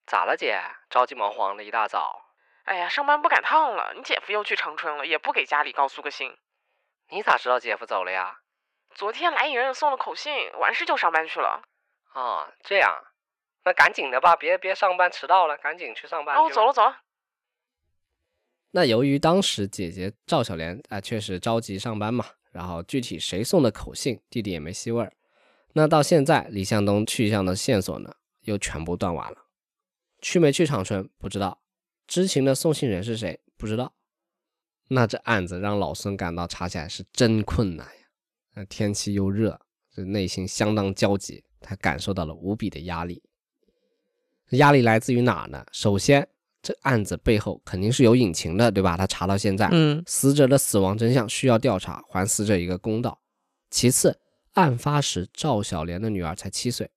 [0.07, 0.59] 咋了，姐？
[0.89, 2.21] 着急忙慌的一大早。
[2.63, 3.93] 哎呀，上班不赶趟了。
[3.95, 6.31] 你姐夫又去长春了，也不给家里告诉个信。
[7.11, 8.39] 你咋知道姐夫走了呀？
[8.95, 11.62] 昨天来引人送了口信，完事就上班去了。
[12.13, 13.03] 啊，这样，
[13.65, 16.38] 那赶紧的吧，别别上班迟到了，赶紧去上班。
[16.38, 17.01] 哦，走了走了。
[18.71, 25.12] 那由于当时姐姐赵小莲啊确实着急上班嘛，然后具体谁送的口信，弟弟也没吸味儿。
[25.73, 29.47] 那到现在李向东去向的线索呢，又全部断完了。
[30.21, 31.60] 去没去长春不知道，
[32.08, 33.93] 知情的送信人是谁不知道。
[34.88, 38.04] 那这案子让老孙感到查起来是真困难呀。
[38.55, 39.59] 那天气又热，
[39.93, 43.21] 这内心相当焦急，他感受到了无比的压力。
[44.51, 45.65] 压力来自于哪呢？
[45.71, 46.27] 首先。
[46.61, 48.97] 这案子背后肯定是有隐情的，对吧？
[48.97, 53.21] 他查到现在，嗯，死者的死亡真相需要调查，还死者一个公道。
[53.69, 54.19] 其次，
[54.53, 56.89] 案发时赵小莲的女儿才七岁，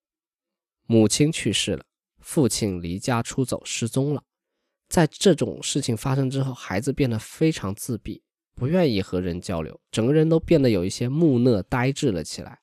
[0.86, 1.84] 母亲去世了，
[2.18, 4.22] 父亲离家出走失踪了。
[4.88, 8.22] 在这种事情发生之后，孩子变得非常自闭，
[8.58, 12.58] 不愿意和人交流，整个人都变得有一些木讷呆滞了起来，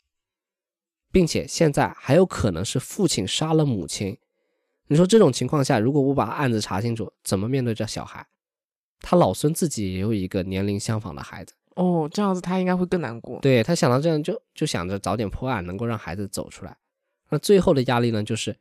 [1.11, 4.17] 并且现在还有可能是父亲杀了母亲。
[4.87, 8.27] 你说这种情况下，如果我把案子查清楚，怎么面对这小孩？
[8.99, 13.39] 他老孙自己也有一个年龄相仿的孩子哦，这样子他应该会更难过。
[13.39, 16.75] 对他想到这样，就就想着早点破案，能够让孩子走出来。
[17.29, 18.55] 那最后的压力呢，就是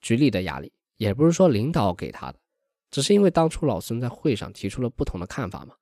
[0.00, 2.38] 局里的压力，也不是说领导给他的，
[2.90, 5.74] 只是因为当初老孙在会上提出了不同的看法嘛。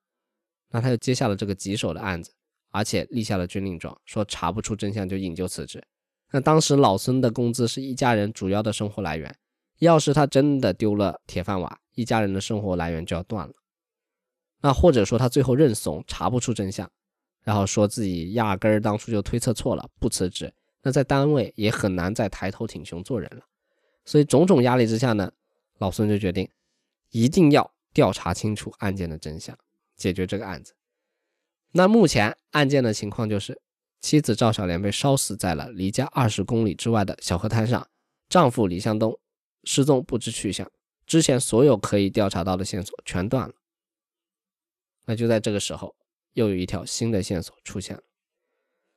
[0.70, 2.32] 那他就接下了这个棘手的案子，
[2.70, 5.82] 而且立下了军令状，说查不出真相就引咎辞职。
[6.30, 9.34] 那当时老孙的工资是一家人主要的生活来源。
[9.78, 13.54] 要是他真的丢了铁饭碗，一家人的生活来源就要断了。
[14.60, 16.90] 那或者说他最后认怂，查不出真相，
[17.44, 20.52] 然后说自己压根儿当初就推测错了，不辞职，
[20.82, 23.44] 那在单位也很难再抬头挺胸做人了。
[24.04, 25.30] 所以种种压力之下呢，
[25.78, 26.48] 老孙就决定
[27.10, 29.56] 一定要调查清楚案件的真相，
[29.98, 30.74] 解决这个案子。
[31.72, 33.60] 那目前案件的情况就是，
[34.00, 37.86] 妻子赵小莲被烧死在了离家二十公里之外的小河滩上，
[38.30, 39.20] 丈夫李向东。
[39.64, 40.70] 失踪不知去向，
[41.04, 43.54] 之前所有可以调查到的线索全断了。
[45.04, 45.94] 那就在这个时候，
[46.32, 48.02] 又有一条新的线索出现了。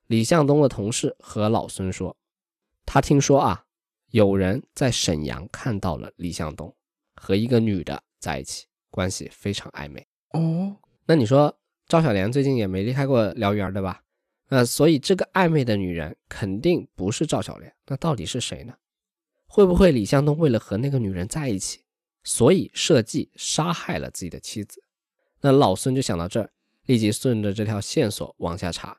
[0.07, 2.15] 李向东的同事和老孙说，
[2.85, 3.65] 他听说啊，
[4.11, 6.73] 有人在沈阳看到了李向东
[7.15, 10.07] 和一个女的在一起，关系非常暧昧。
[10.29, 14.01] 哦，那你说赵小莲最近也没离开过辽源，对吧？
[14.49, 18.73] 那所以这个暧昧的女人肯定不是赵小莲，那到底是谁呢？
[19.47, 21.81] 会不会李向东为了和那个女人在一起，
[22.23, 24.83] 所以设计杀害了自己的妻子？
[25.41, 26.49] 那老孙就想到这儿，
[26.85, 28.97] 立即顺着这条线索往下查。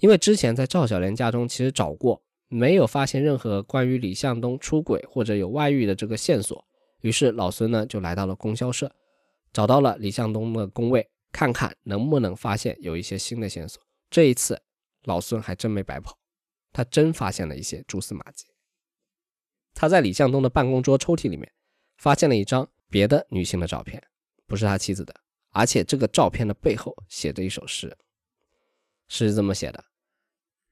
[0.00, 6.64] 因为之前在赵小莲家中其实找过，没有发现任何关于李向东出轨或者有外遇的这个线索。
[7.00, 8.94] 于是老孙呢就来到了供销社，
[9.52, 13.82] 找到了李向东的工位，看看能不能发现有一些新的线索。
[14.10, 14.62] 这一次
[15.04, 16.18] 老孙还真没白跑，
[16.72, 18.46] 他真发现了一些蛛丝马迹。
[19.74, 21.50] 他在李向东的办公桌抽屉里面
[21.96, 24.02] 发现了一张别的女性的照片，
[24.46, 25.14] 不是他妻子的，
[25.50, 27.96] 而且这个照片的背后写着一首诗，
[29.08, 29.82] 是这么写的：“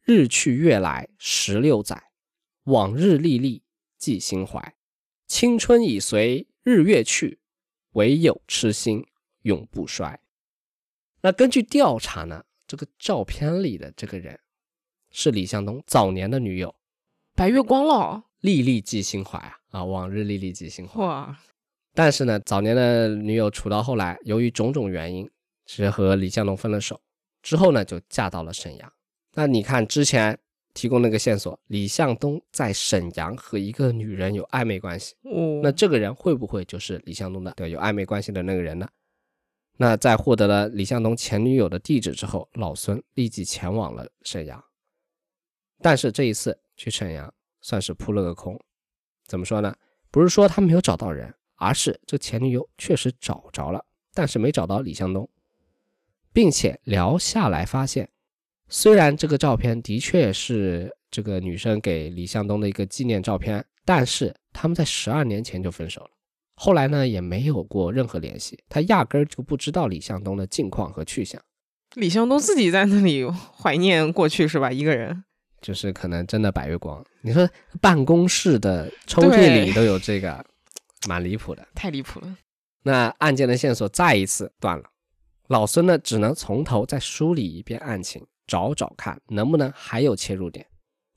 [0.05, 2.11] 日去月来十六载，
[2.65, 3.63] 往日历历
[3.97, 4.77] 记心怀。
[5.27, 7.41] 青春已随日月去，
[7.93, 9.07] 唯有痴心
[9.43, 10.21] 永不衰。”
[11.23, 14.39] 那根据调查呢，这个照片里的这个人
[15.11, 16.75] 是李向东早年的女友，
[17.35, 18.25] 白月光了。
[18.41, 21.05] 历历记心怀啊啊，往日历历记心怀。
[21.05, 21.39] 哇！
[21.93, 25.29] 但是呢，早年的女友处到后来，由于种种原因，
[25.67, 26.99] 是和李向东分了手。
[27.43, 28.91] 之后呢，就嫁到了沈阳。
[29.35, 30.39] 那你看之前
[30.73, 35.15] 提供那个线索，李向东在沈阳和一个女人有暧昧关系。
[35.25, 38.89] 哦，那这个人会不会就是李向东的对有暧昧关系的那个人呢？
[39.81, 44.63] 那在获得了李向东前女友的地址之后，老孙立即前往了沈阳。
[45.81, 47.33] 但是这一次去沈阳。
[47.63, 48.59] 算是扑了个空，
[49.27, 49.77] 怎么说呢？
[50.11, 55.29] 不是说他没有找到人，而是这前女友确实找着了，但是没找到李向东，
[56.33, 58.09] 并且聊下来发现，
[58.71, 66.11] 虽然这个照片的确是这个女生给李向东的一个纪念照片，但是他们在十二年前就分手了，
[66.63, 71.41] 后来呢也没有过任何联系，他压根儿就不知道李向东的近况和去向。
[71.95, 74.71] 李向东自己在那里怀念过去是吧？
[74.71, 75.25] 一个人。
[75.63, 77.49] 就是可能真的白月光，你说
[77.81, 80.45] 办公室的抽屉里都有这个，
[81.09, 82.37] 蛮离谱的，太离谱了。
[82.83, 84.85] 那案件的线索再一次断了，
[85.49, 90.67] 老孙呢只能从头再梳理一遍案情，找找看能不能还有切入点。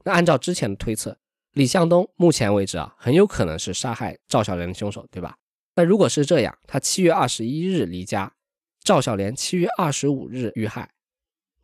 [0.06, 1.18] 那按照之前的推测，
[1.54, 5.38] 李向东目前为止啊，很有可能是杀害赵小莲的凶手，对吧？
[5.76, 8.34] 那如果是这样，他七月二十一日离家，
[8.84, 10.90] 赵小莲七月二十五日遇害。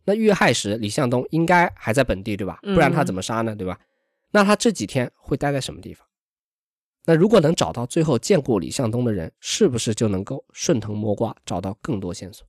[0.05, 2.59] 那遇害时李向东应该还在本地，对吧？
[2.61, 3.55] 不然他怎么杀呢？
[3.55, 3.79] 对吧？
[4.31, 6.07] 那他这几天会待在什么地方？
[7.05, 12.47] 那如果能找到最后见过李向东的人，是不是就能够顺藤摸瓜找到更多线索？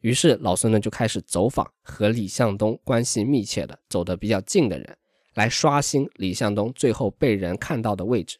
[0.00, 4.96] 于是老孙呢就开始走访和李向东关系密切的、走得比较近的人，
[5.36, 8.38] 来刷新李向东最后被人看到的位置。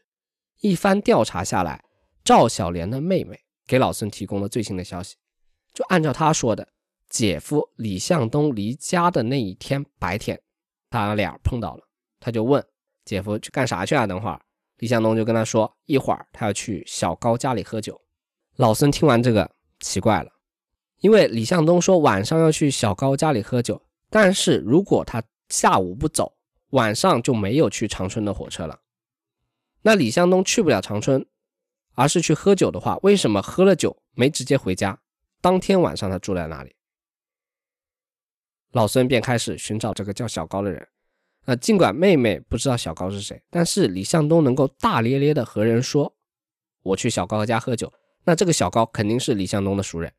[0.61, 1.85] 一番调查下来，
[2.25, 5.17] 赵小莲的妹妹给老孙提供了最新的消息，
[5.75, 6.67] 就按照他说的，
[7.11, 10.41] 姐夫李向东离家的那一天白天，
[10.89, 11.87] 他俩碰到了，
[12.19, 12.65] 他就问
[13.05, 14.07] 姐夫去干啥去啊？
[14.07, 14.41] 等会儿。
[14.79, 17.99] 李向东就跟他说：“一会儿他要去小高家里喝酒。”
[18.57, 20.31] 老孙听完这个奇怪了，
[21.01, 26.36] 因为李向东说晚上要去小高家里喝酒，但是如果他下午不走，
[26.77, 28.81] 晚上就没有去长春的火车了。
[29.81, 31.27] 那李向东去不了长春，
[31.95, 35.01] 而是去喝酒的话，为什么喝了酒没直接回家？
[35.41, 36.77] 当天晚上他住在哪里？
[38.73, 40.87] 老孙便开始寻找这个叫小高的人。
[41.47, 46.15] 那尽管妹妹不知道小高是谁，但是李向东能够大咧咧的和人说
[46.83, 47.91] 我去小高家喝酒，
[48.25, 50.13] 那这个小高肯定是李向东的熟人，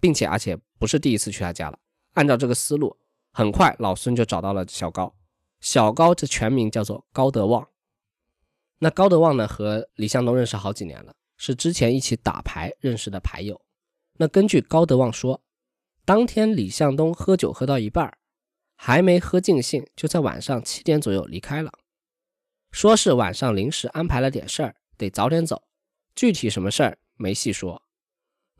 [0.00, 1.78] 并且而且不是第一次去他家了。
[2.14, 2.96] 按照这个思路，
[3.32, 5.14] 很快老孙就找到了小高。
[5.64, 7.66] 小高这全名叫做高德旺。
[8.80, 13.58] 那高德旺呢和李向东认识好几年了，是之前一起打牌认识的牌友。
[14.18, 15.40] 那根据高德旺说，
[16.04, 18.14] 当天李向东喝酒喝到一半
[18.76, 21.72] 还没喝尽兴，就在晚上七点左右离开了。
[22.70, 25.62] 说是晚上临时安排了点事儿，得早点走。
[26.14, 27.82] 具体什么事儿没细说。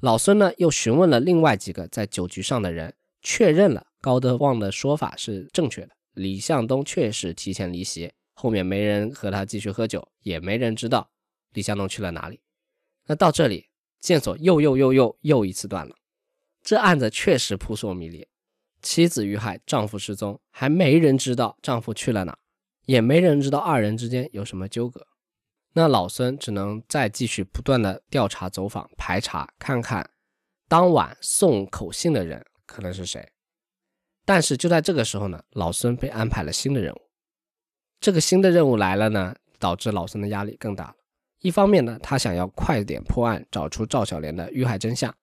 [0.00, 5.90] 老孙呢又询问了另外几个在酒局上的人，确认了高德旺的说法是正确的。
[6.14, 11.10] 李向东确实提前离席，后面没人和他继续喝酒，也没人知道
[11.52, 12.40] 李向东去了哪里。
[13.06, 13.68] 那到这里，
[14.00, 15.94] 线索又又又又又一次断了。
[16.62, 18.26] 这案子确实扑朔迷离。
[18.80, 22.38] 妻子遇害，丈夫失踪，还没人知道丈夫去了哪，
[22.84, 25.06] 也没人知道二人之间有什么纠葛。
[25.72, 30.08] 那老孙只能再继续不断的调查、走访、排查，看看
[30.68, 33.28] 当晚送口信的人可能是谁。
[34.24, 37.00] 但是就在这个时候呢，老孙被安排了新的任务。
[38.00, 40.96] 这个新的任务来了呢，导致老孙的压力更大了。
[41.40, 45.14] 一方面呢，他想要快点破案，找出赵小莲的遇害真相。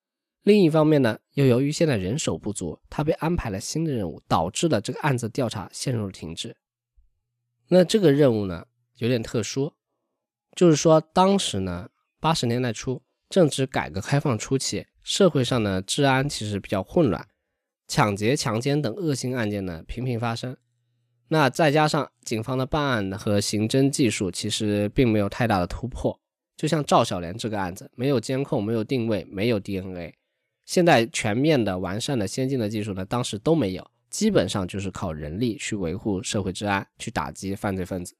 [0.43, 6.55] 另一方面呢，又由于现在人手不足，他被安排了新的任务，导致了这个案子调查陷入了停滞。
[7.67, 8.65] 那这个任务呢，
[8.97, 9.73] 有点特殊，
[10.55, 11.89] 就是说当时呢，
[12.19, 17.27] 八十年代初正值改革开放初期，社会上呢治安其实比较混乱，
[17.91, 20.55] 抢劫、强奸等恶性案件呢频频发生。
[21.27, 26.17] 那再加上警方的办案和刑侦技术其实并没有太大的突破，
[26.55, 30.13] 就像赵小莲这个案子，没有监控，没有定位，没有 DNA。
[30.65, 38.15] 现在全面的、完善的、先进的技术呢，当时都没有，基本上就是靠人力去维护社会治安，去打击犯罪分子。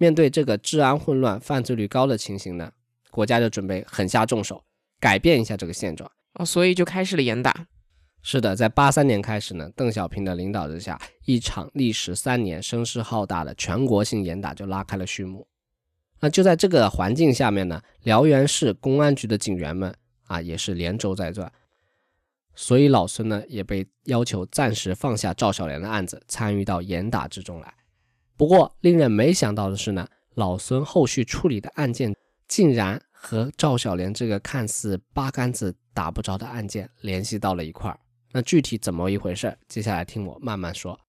[0.00, 2.72] 面对这个治安混乱、犯罪率高的情形呢，
[3.12, 4.64] 国家就准备狠下重手，
[4.98, 7.68] 改变一下这个现状哦，所以就开始了严打。
[8.28, 15.46] 是的，在八三年开始呢，邓小平的领导之下，一场历时三年、声势浩大的全国性严打就拉开了序幕。
[16.18, 21.52] 那就在这个环境下面呢，辽源市公安局的警员们啊，也是连轴在转。
[22.56, 27.72] 所以老孙呢也被要求暂时放下赵小莲的案子，参与到严打之中来。
[28.36, 30.04] 不过令人没想到的是呢，
[30.34, 32.12] 老孙后续处理的案件
[32.48, 38.00] 竟然和赵小莲这个看似八竿子打不着的案件联系到了一块儿。
[38.36, 39.56] 那具体怎么一回事？
[39.66, 41.00] 接下来听我慢慢说。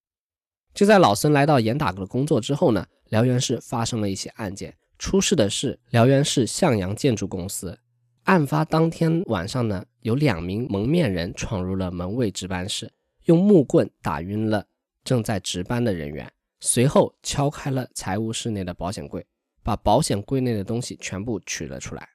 [0.74, 7.78] 就在老孙来到严打的工作之后呢，辽源市发生了一些案件，出事的是辽源市向阳建筑公司。
[8.24, 12.90] 案发当天晚上呢，有两名蒙面人闯入了门卫值班室，
[13.26, 14.66] 用木棍打晕了
[15.04, 19.28] 正在值班的人员，随后敲开了财务室内的保险柜，
[19.62, 22.08] 把保险柜内的东西全部取了出来。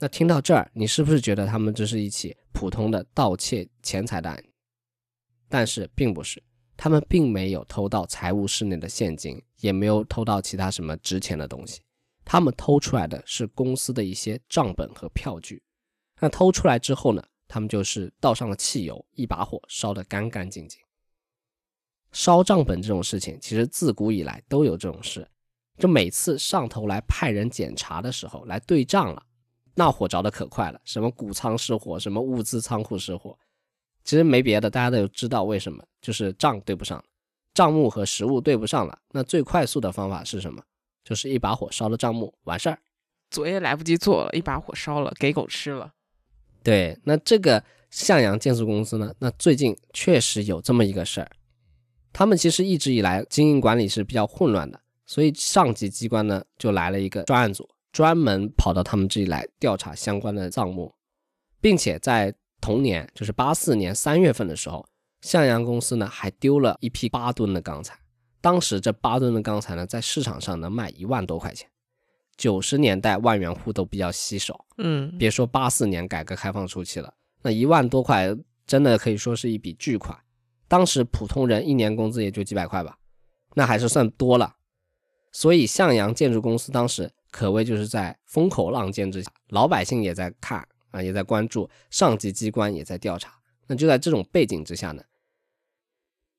[0.00, 4.44] 那听到这儿，你是不是觉得他们这是一起普通的盗窃钱财的案？
[5.48, 6.42] 但是并不是，
[6.76, 11.80] 他们并没有偷到财务室内的现金，也没有偷到其他什么值钱的东西。
[12.24, 15.62] 他们偷出来的是公司的一些账本和票据，
[16.20, 20.78] 那偷出来之后呢，他们就是倒上了汽油，一把火烧得干干净净。
[22.12, 25.26] 烧账本这种事情，其实自古以来都有这种事，
[25.78, 29.24] 就每次上头来派人检查的时候，来对账了，
[29.78, 33.38] 那火着的可快了，什么谷仓失火，什么物资仓库失火，
[34.02, 37.02] 其实没别的，大家都知道为什么，就是账对不上，
[37.54, 40.60] 账目和实物对不上了，那最快速的方法是什么？
[41.04, 42.80] 就是一把火烧了账目，完事儿，
[43.30, 45.92] 作业来不及做了，一把火烧了，给狗吃了。
[46.64, 51.30] 对，那这个向阳建筑公司呢，那最近确实有这么一个事儿，
[52.12, 57.68] 他们其实一直以来经营管理是比较混乱的，所以上级机关呢就来了一个专案组，
[57.98, 60.94] 专门跑到他们这里来调查相关的账目，
[61.60, 64.86] 并且在同年，就是八四年三月份的时候，
[65.20, 67.98] 向阳公司呢还丢了一批八吨的钢材，
[68.40, 71.68] 当时这八吨的钢材呢在市场上能卖一万多块钱。
[72.36, 78.32] 九十年代万元户都比较稀少，嗯，别说八四年改革开放初期了，那一万多块
[78.64, 80.16] 真的可以说是一笔巨款。
[80.68, 82.96] 当时普通人一年工资也就几百块吧，
[83.54, 84.54] 那还是算多了。
[85.32, 93.34] 所以向阳建筑公司当时可谓就是在风口浪尖之下，老百姓也在看啊，也在关注，上级机关也在调查。
[93.66, 95.02] 那就在这种背景之下呢，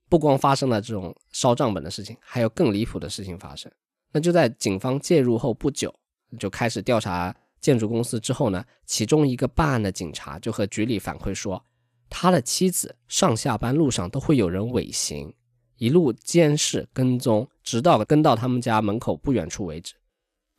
[0.10, 3.72] 不光发生了这种烧账本的事情，还有更离谱的事情发生。
[4.12, 5.94] 那就在警方介入后不久，
[6.40, 11.64] 就开始调查建筑公司之后呢，其中一个办案的警察就和局里反馈说，
[12.10, 15.32] 他的妻子上下班路上都会有人尾行，
[15.78, 19.94] 一路监视跟踪，直到跟到他们家门口不远处为止。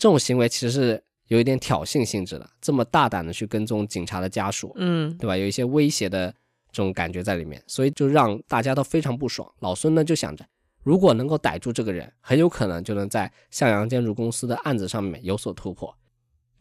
[0.00, 5.36] 这种行为其实是有一点挑衅性质的，这么大胆的去跟踪警察的家属，嗯，对吧？
[5.36, 6.34] 有一些威胁的
[6.72, 9.46] 这种感觉在里面，所以就让大家都非常不爽。
[9.58, 10.42] 老孙呢就想着。
[10.82, 15.94] 如果能够逮住这个人，很有可能就能在向阳建筑公司的案子上面有所突破。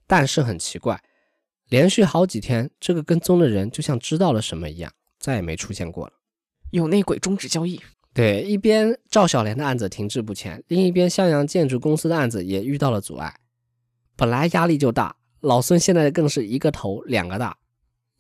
[0.06, 1.02] 但是很奇怪，
[1.70, 6.14] 连续好几天，这个跟踪的人就像知道了什么一样，再也没出现过了。
[6.72, 7.80] 有内鬼终止交易。
[8.14, 13.36] 对，一边赵小莲的案子停滞不前，另一边襄阳建筑公司的案子也遇到了阻碍。
[14.16, 17.58] 本来压力就大，老孙现在更是一个头两个大，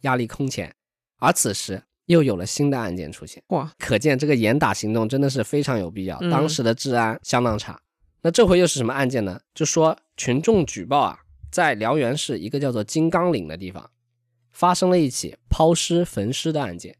[0.01, 0.75] 压力空前。
[1.17, 1.83] 而此时。
[2.09, 3.71] 又有了新的案件出现，哇！
[3.77, 6.17] 可见这个严打行动真的是非常有必要。
[6.21, 7.79] 嗯当时的治安相当差，
[8.23, 9.39] 那这回又是什么案件呢？
[9.53, 11.19] 就说群众举报啊，
[11.51, 13.91] 在辽源市一个叫做金刚岭的地方，
[14.49, 16.97] 发生了一起抛尸焚尸的案件。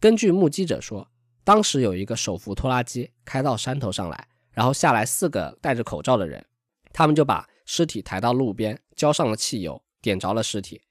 [0.00, 1.08] 根据目击者说，
[1.50, 6.46] 当时有一个手扶拖拉机开到山头上来，然后下来四个戴着口罩的人，
[6.92, 10.82] 他们就把尸体抬到路边，浇上了汽油，点着了尸体。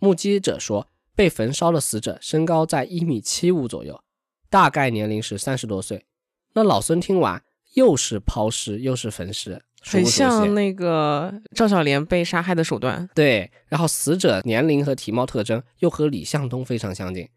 [0.00, 0.88] 目击者说。
[1.14, 4.00] 被焚烧的死者身高在一米七五左右，
[4.48, 6.06] 大概年龄是三十多岁。
[6.52, 7.42] 那老孙听完，
[7.74, 13.10] 又是抛尸又是焚尸，熟很像那个赵小莲被杀害的手段。
[13.16, 17.28] 对，然后死者年龄和体貌特征又和李向东非常相近，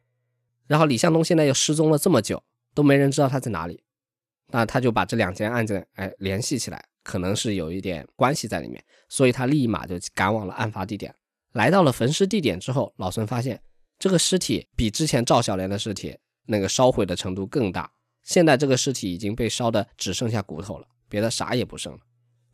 [0.67, 2.43] 然后李向东现在又失踪了这么久，
[2.73, 3.83] 都没人知道他在哪里，
[4.47, 11.13] 那他就把这两件案件哎联系起来，可能是有一点关系在里面，所以他立马就赶往了案发地点。
[11.53, 13.61] 来到了焚尸地点之后，老孙发现
[13.99, 16.17] 这个尸体比之前赵小莲的尸体
[16.47, 17.91] 那个烧毁的程度更大，
[18.23, 21.99] 现在这个尸体已经被烧的只剩下骨头了，别的啥也不剩了。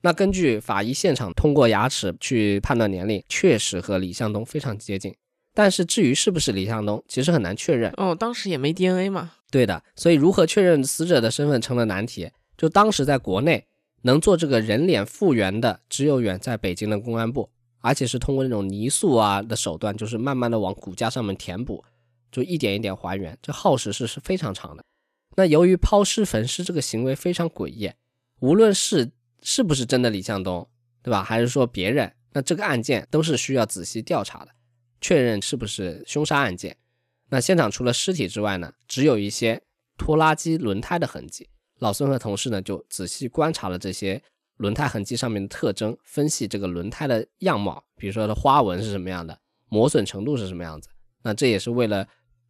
[0.02, 5.16] 那根据法医现场通过牙齿去判断年龄，确实和李向东非常接近。
[5.54, 7.92] 但是至于是不是李向东，其实很难确认。
[7.98, 9.34] 哦，当时也没 DNA 嘛。
[9.50, 12.30] 对的，所以如何确认死者的身份成了难题。
[12.58, 13.66] 就当时在国内
[14.02, 21.84] 能做这个人脸复原的，只有远在北京的公安部，而且是通过那种泥塑啊的手段，就是慢慢的往骨架上面填补，
[22.32, 24.84] 就一点一点还原，这耗时是是非常长的。
[25.36, 27.92] 那由于抛尸焚尸这个行为非常诡异，
[28.40, 30.68] 无论是是不是真的李向东，
[31.04, 31.24] 对吧？
[31.24, 34.52] 还是说别人，那这个案件都是需要仔细调查的，
[35.00, 36.76] 确认是不是凶杀案件。
[37.30, 39.62] 那现场除了尸体之外呢，只有一些
[39.98, 41.50] 拖拉机轮胎的痕迹。
[41.80, 44.22] 老孙和同事呢就仔细观察了这些
[44.58, 50.90] 轮胎痕迹上面的特征，分析这个轮胎的样貌，比如说它花纹是什么样的，磨损程度是什么样子。
[51.22, 52.08] 那这也是为了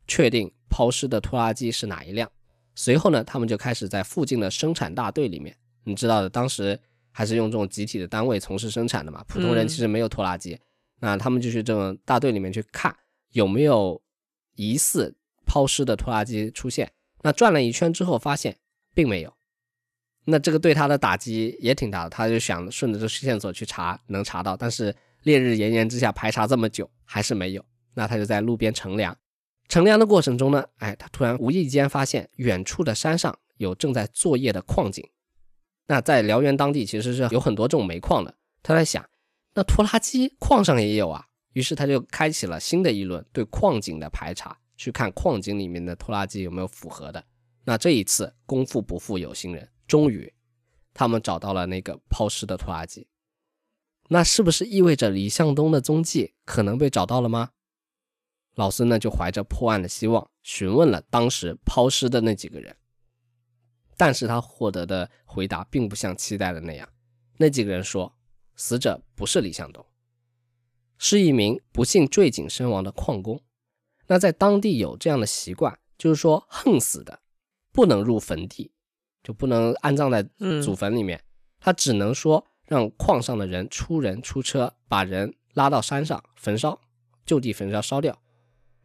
[0.07, 2.32] 确定抛尸的拖拉机是哪一辆。
[2.75, 6.80] 随后呢，他们就开始在附近的生产大队里面，你知道的，当时
[7.11, 10.57] 还是用这种集体的单位从事生产的嘛，普通人嗯其实没有拖拉机，
[10.99, 12.95] 那他们就去这种大队里面去看
[13.32, 13.99] 有没有
[14.58, 16.91] 疑似抛尸的拖拉机出现。
[17.22, 18.58] 那转了一圈之后，发现
[18.93, 19.34] 并没有。
[20.26, 24.93] 那这个对他的打击也挺大的，他就想顺着这线索去查，能查到，但是
[25.24, 27.64] 烈日炎炎之下排查这么久还是没有。
[27.93, 29.18] 那他就在路边乘凉，
[29.70, 35.08] 乘凉的过程中呢，哎，他突然无意间发现远处的山上有正在作业的矿井。
[35.88, 39.10] 那在辽源当地其实是有很多这种煤矿的，他在想，
[39.53, 41.26] 那拖拉机矿上也有啊，
[41.58, 47.26] 于是他就开启了新的一轮对矿井的排查，去看矿井里面的拖拉机有没有符合的。
[47.64, 50.32] 那这一次功夫不负有心人，终于
[50.93, 53.08] 他们找到了那个抛尸的拖拉机。
[54.10, 57.49] 那是不是意味着李向东的踪迹可能被找到了吗？
[58.53, 62.78] 老孙呢就怀着破案的希望，询问了当时抛尸的那几个人，
[63.97, 66.88] 但是他获得的回答并不像期待的那样。
[67.38, 68.16] 那几个人说，
[68.55, 69.84] 死者不是李向东，
[70.98, 73.41] 是一名不幸坠井身亡的矿工。
[74.08, 77.20] 那在当地有这样的习惯，就是说横死的
[77.72, 78.72] 不能入坟地，
[79.24, 81.22] 就不能安葬在嗯祖坟里面，
[81.60, 86.80] 他只能说让矿上的人出人出车，把人拉到山上焚烧，
[87.26, 88.18] 就地焚烧烧掉。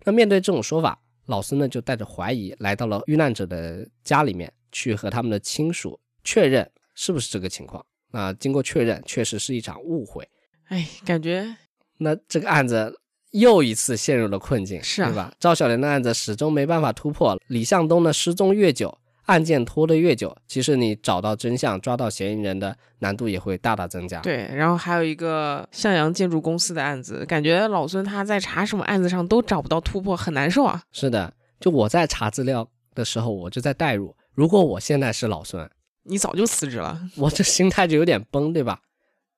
[0.05, 7.85] 那面对这种说法，老孙呢就带着怀疑来到了遇难者的家里面，去和他们的亲属确认是不是这个情况。
[8.11, 10.29] 那经过确认，确实是一场误会。
[10.65, 11.57] 哎，感觉
[12.03, 12.93] 那这个案子
[13.31, 15.33] 又一次陷入了困境，是啊对吧？
[15.39, 24.49] 赵小莲的案子始终没办法突破，李向东呢失踪越久，案件拖得越久，其实你找到真相、抓到嫌疑人的难度也会大大增加。，对。
[24.55, 30.83] 然后还有一个向阳建筑公司的案子，感觉老孙他在查什么案子上都找不到突破，很难受啊。
[30.93, 35.67] 是的，就我在查资料的时候，我就在代入，如果我现在是老孙，
[36.05, 38.81] 你早就辞职了，我这心态就有点崩，对吧？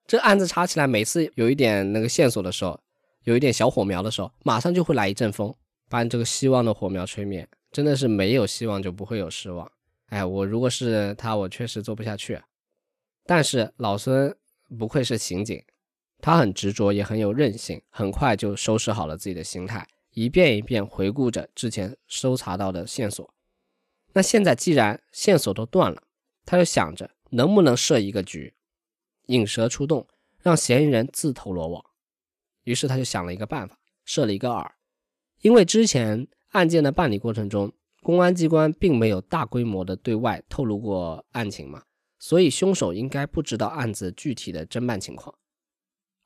[0.07, 2.79] 这案子查起来，每次有一点那个线索的时候，
[3.23, 5.55] 有一点小火苗的时候，马上就会来一阵风，
[5.89, 7.49] 把你这个希望的火苗吹灭。
[7.73, 9.71] 真的是没有希望就不会有失望。
[10.11, 12.41] 哎，我如果是他，我确实做不下去。
[13.27, 14.37] 但是老孙
[14.79, 15.61] 不愧是刑警，
[16.21, 23.35] 他很执着，也很有韧性，很快就收拾好了自己的心态，一遍一遍回顾着之前搜查到的线索。
[24.13, 26.03] 那现在既然线索都断了，
[26.45, 28.55] 他就想着能不能设一个局，
[29.27, 30.07] 引蛇出洞，
[30.41, 31.85] 让嫌疑人自投罗网。
[32.65, 34.67] 于是他就想了一个办法，设了一个饵。
[35.43, 37.73] 因为之前案件的办理过程中，
[38.03, 41.83] 公安机关并没有大规模的对外透露过案情嘛，
[42.19, 45.35] 所以凶手应该不知道案子具体的侦办情况。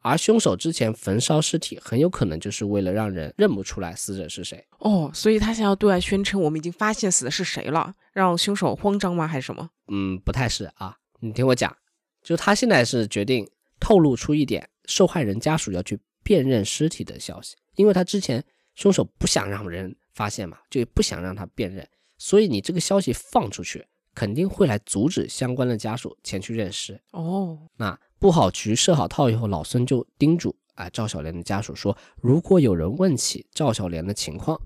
[0.00, 4.64] 而凶手之前焚烧尸体，很有可能就是为了让人认不出来死者是谁。
[4.78, 9.26] 哦，所以他想要对外宣称我们已经发现死的是谁了，让凶手慌张吗？
[9.26, 9.70] 还是什么？
[9.88, 10.96] 嗯，不太是啊。
[11.18, 11.76] 你听我讲，
[12.22, 13.48] 就他现在是决定
[13.80, 18.44] 透露出一点受害人家属要去辨认尸体的消息，因为他之前
[18.74, 21.88] 凶手不想让人发现嘛，就不想让他辨认，
[22.18, 27.00] 所以你这个消息放出去，肯定会来阻止相关的家属前去认尸。
[27.12, 34.60] 哦，那布好局、设好套以后，老孙就叮嘱啊赵小莲的家属说，如果有人问起赵小莲的情况，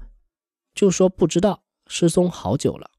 [0.75, 2.91] 就说不知道，失踪好久了。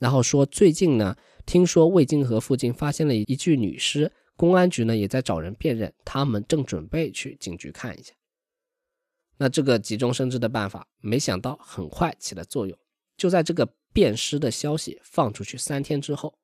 [0.00, 8.12] 然后说最近呢，听说魏金河附近发现了一具女尸，公安局呢也在找人辨认，他们正准备去警局看一下。
[9.36, 12.78] 那这个急中生智的办法，没想到很快起了作用。
[13.16, 16.38] 就在这个辨尸的消息放出去三天之后，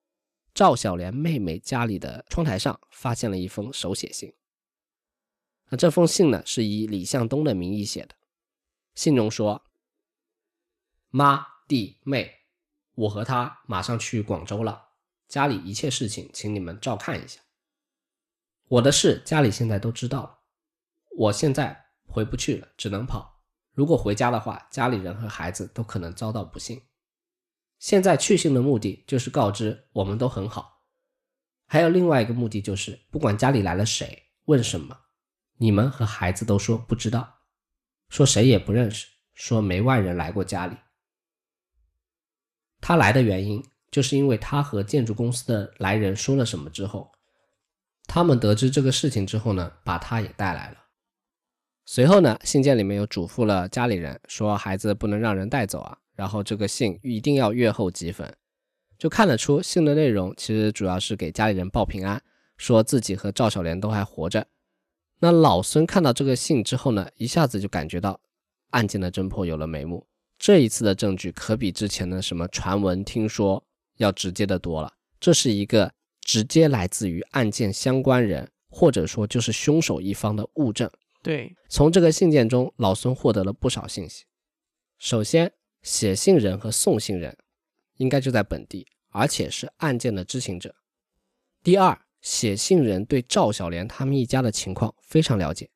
[0.52, 4.32] 赵小莲妹妹家里的窗台上发现了一封手写信。
[5.70, 8.16] 那这封信呢，是以李向东的名义写的。
[8.94, 9.62] 信中说
[11.10, 12.32] ：“妈、弟、妹，
[12.94, 14.87] 我和他马上去广州了，
[15.28, 17.40] 家里一切事情请你们照看一下。
[18.66, 20.38] 我的事家里现在都知道了，
[21.16, 23.42] 我现在回不去了，只能跑。
[23.72, 26.82] 如果回家的话，家里人和孩子都可能遭到不幸。
[27.78, 30.82] 现在去信的目的就是告知我们都很好，
[31.66, 34.98] 还有另外一个目的就是，不管家里来了谁，问什么，
[35.58, 37.42] 你们和孩子都说不知道，
[38.08, 40.76] 说谁也不认识，说没外人来过家里。
[42.80, 47.10] 他来的原因，就是因为他和建筑公司的来人说了什么之后，
[48.06, 50.76] 他们得知这个事情之后呢，把他也带来了。
[51.84, 58.30] 随后呢，信件里面又嘱咐了家里人，说孩子不能让人带走啊，然后这个信一定要阅后即焚。
[58.98, 62.20] 就看得出信的内容其实主要是给家里人报平安，
[62.56, 64.46] 说自己和赵小莲都还活着。
[65.20, 68.20] 那老孙看到这个信之后呢，一下子就感觉到
[68.70, 70.06] 案件的侦破有了眉目。
[70.38, 73.64] 这一次的证据可比之前的什么传闻、听说
[73.98, 74.92] 要直接的多了。
[75.20, 75.92] 这是一个
[76.22, 80.90] 直接来自于案件相关人，或者说就是凶手一方的物证。
[81.22, 84.24] 对，从这个信件中，老孙获得了不少信息。
[84.98, 87.36] 首先，写信人和送信人
[87.96, 90.74] 应该就在本地，而且是案件的知情者。
[91.62, 95.68] 第二，写信人对赵小莲他们一家的情况非常了解，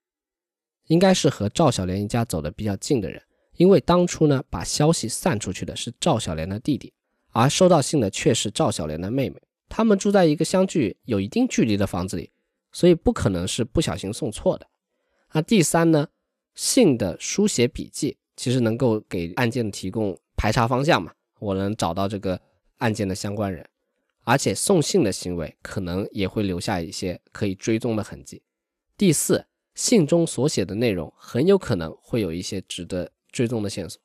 [0.87, 3.21] 应该是和赵小莲一家走得比较近的人。
[3.57, 6.93] 因为当初呢，把消息散出去的是赵小莲的弟弟，
[7.33, 9.43] 而收到信的却是赵小莲的妹妹。
[9.69, 12.31] 他们住在一个相距有一定距离的房子里，
[12.73, 14.67] 所以不可能是不小心送错的。
[15.33, 16.09] 那第三呢，
[16.55, 22.39] 信的书写笔记其实能够给案件提供排查方向嘛，我能找到这个
[22.79, 23.67] 案件的相关人，
[24.25, 28.43] 而且送信的行为可能也会留下一些可以追踪的痕迹。
[28.99, 33.99] 第四，信中所写的内容很有可能会有一些值得追踪的线索。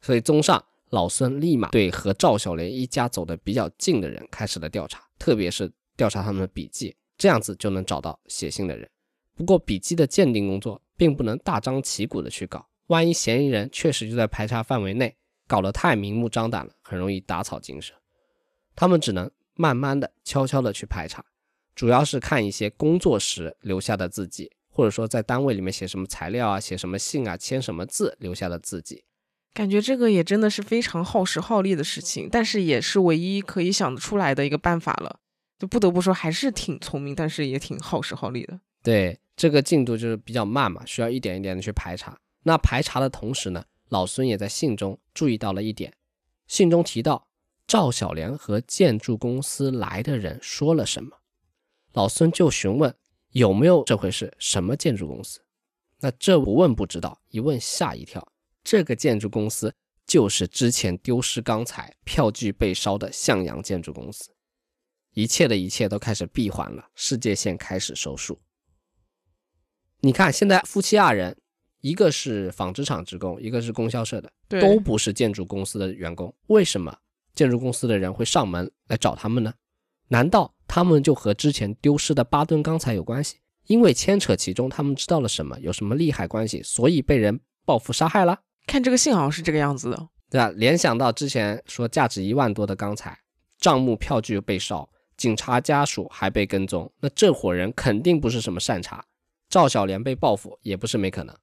[0.00, 8.88] 所以，综上，老孙立马对和赵小莲一家走得比较近的人开始了调查，特别是调查他们的笔记，这样子就能找到写信的人。
[9.34, 15.16] 不过，笔记的鉴定工作并不能大张旗鼓的去搞，万一嫌疑人确实就在排查范围内，
[15.46, 17.92] 搞得太明目张胆了，很容易打草惊蛇。
[18.74, 21.24] 他们只能慢慢的、悄悄的去排查，
[21.74, 29.02] 主要是看一些工作时留下的字迹，或者说在单位里面写什么材料啊、写什么信啊、签什么字留下的字迹。
[29.56, 35.20] 感觉这个也真的是非常耗时耗力的事情，但是也是唯一可以想得出来的一个办法了。
[35.58, 38.60] 就不得不说，还是挺聪明，但是也挺耗时耗力的。
[38.82, 42.14] 对，这个进度就是比较慢嘛，需要一点一点的去排查。
[42.42, 45.94] 那排查的同时呢，老孙也在信中注意到了一点，
[46.46, 47.26] 信中提到
[47.66, 51.16] 赵小莲和建筑公司来的人说了什么，
[51.94, 52.94] 老孙就询问
[53.30, 55.40] 有没有这回事，什么建筑公司？
[56.00, 58.28] 那这不问不知道，一问吓一跳。
[58.66, 59.72] 这个建筑公司
[60.08, 64.34] 就是之前丢失钢材、票据被烧的向阳建筑公司，
[65.14, 68.40] 一切的一切都开始闭环了，世界线开始收束。
[70.00, 71.36] 你看，现在夫妻二人，
[71.80, 76.98] 一个是纺织厂职工，一个是供销社的，都不是建筑公司的员工，为什么
[77.36, 79.54] 建筑公司的人会上门来找他们呢？
[80.08, 83.36] 难道他们就和之前丢失的八吨钢材有关系？
[83.68, 88.40] 因为牵扯其中，他们知道了什么，有什么利害关系，所以被人报复杀害了？
[88.66, 90.50] 看这个信好像是这个样子的，对吧？
[90.50, 93.18] 联想到之前说价值一万多的钢材，
[93.58, 99.04] 账目票据被烧，警察家属还被跟踪，那这伙人肯定不是什么善茬。
[99.48, 101.34] 赵小莲被报复也不是没可能。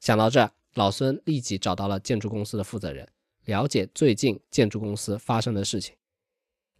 [0.00, 3.06] 想到这，老孙立即找到了建筑公司的负责人，
[3.44, 5.94] 了解最近建筑公司发生的事情。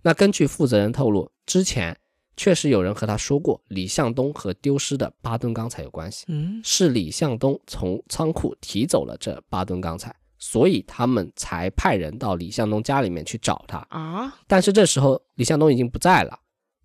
[0.02, 1.96] 那根据负责人透露，之前。
[2.36, 6.24] 确实有人和他说过，李向东和丢失的八吨钢材有关系。
[6.28, 14.34] 嗯，是李向东从仓库提走了这八吨钢材，所以他们才派人到李向东家里面去找他啊。
[14.46, 16.38] 但是这时候李向东已经不在了，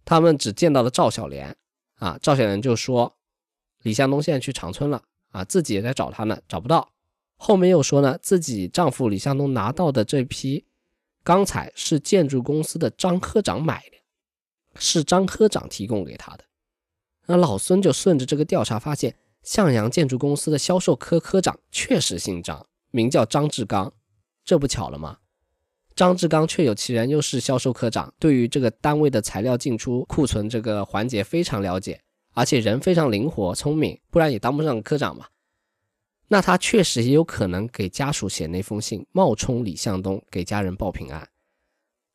[0.03, 1.55] 他们只见到了赵小莲。
[1.95, 3.17] 啊，赵小莲就说
[3.81, 6.91] 李向东现在去长春了，啊，自己也在找他呢，找不到。
[7.37, 10.65] 后面又说呢，自己丈夫李向东拿到的这批
[11.23, 13.96] 钢材是建筑公司的张科长买的。
[14.79, 16.43] 是张科长提供给他的，
[17.25, 23.93] 那老孙就顺着这个调查发现，向阳建筑公司的销售科科长确实姓张，名叫张志刚，
[24.43, 25.17] 这不巧了吗？
[25.95, 31.99] 张志刚确有其人，又是销售科长，对于这个单位的材料进出库存这个环节非常了解，
[32.33, 35.25] 而且人非常灵活聪明，不然也当不上科长嘛。
[36.27, 41.27] 那他确实也有可能给家属写那封信，冒充李向东给家人报平安。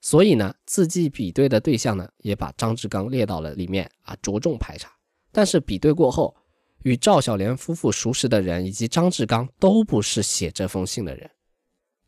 [0.02, 4.92] 所以呢，字迹比对的对象呢，也把张志刚列到了里面啊，着重排查。
[5.30, 6.36] 但是比对过后，
[6.82, 11.30] 与赵小莲夫妇熟识的人以及张志刚都不是写这封信的人，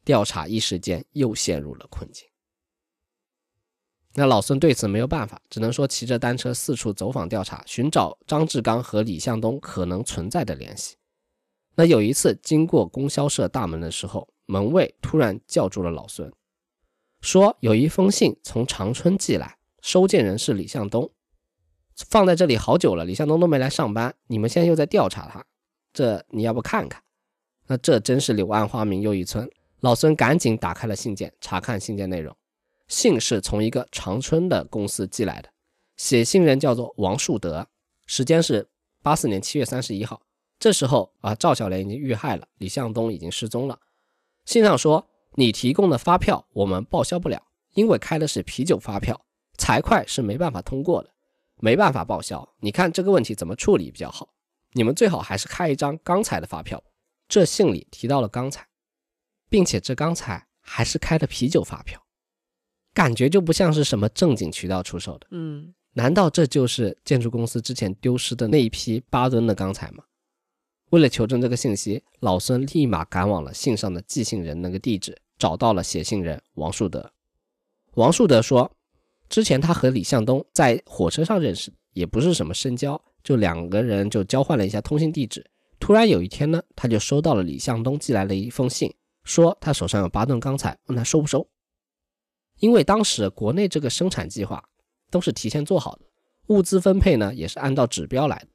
[0.04, 2.26] 调查一时间又陷入了困境。
[4.16, 10.96] 那老孙对此没有办法，只能说骑着单车四处走访调查，寻找张志刚和李向东可能存在的联系。
[11.76, 16.32] 那有一次经过供销社大门的时候，门卫突然叫住了老孙。
[17.24, 21.10] 说有一封信从长春寄来，收件人是李向东，
[21.96, 25.42] 放在这里好久了，李向东都没来上班，你们现在又在调查他，
[25.94, 27.02] 这你要不看看？
[27.66, 29.50] 那这真是柳暗花明又一村。
[29.80, 32.36] 老孙赶紧打开了信件，查看信件内容，
[32.88, 35.48] 信是从一个长春的公司寄来的，
[35.96, 37.66] 写信人叫做王树德，
[38.04, 38.68] 时间是
[39.02, 40.20] 八四年七月三十一号。
[40.58, 43.80] 这时候啊，赵小莲已经遇害了，李向东已经失踪了。
[44.44, 45.08] 信上说。
[45.36, 47.42] 你提供的发票我们报销不了，
[47.74, 49.24] 因为开的是啤酒发票，
[49.58, 51.10] 财会是没办法通过的，
[51.56, 52.48] 没办法报销。
[52.60, 54.34] 你看这个问题怎么处理比较好？
[54.72, 56.82] 你们最好还是开一张钢材的发票。
[57.26, 58.66] 这信里提到了钢材，
[59.48, 62.00] 并且这钢材还是开的啤酒发票，
[62.92, 65.26] 感觉就不像是什么正经渠道出售的。
[65.30, 70.04] 嗯，难道这就是建筑公司之前丢失的那一批八吨的钢材吗？
[70.90, 75.18] 为了求证这个信息，老孙立马赶往了信上的寄信人那个地址。
[75.38, 77.12] 找到了写信人王树德。
[77.94, 78.70] 王树德说，
[79.28, 85.48] 之前他和李向东在火车上认识，也不是什么深交，就两个人就交换了一下通信地址。
[85.78, 91.46] 突然有一天呢，他就收到了李向东寄来的一封信，说他手上有八吨钢材，问他收不收。
[92.58, 94.62] 因为当时国内这个生产计划
[95.10, 96.06] 都是提前做好的，
[96.46, 98.48] 物资分配呢也是按照指标来的，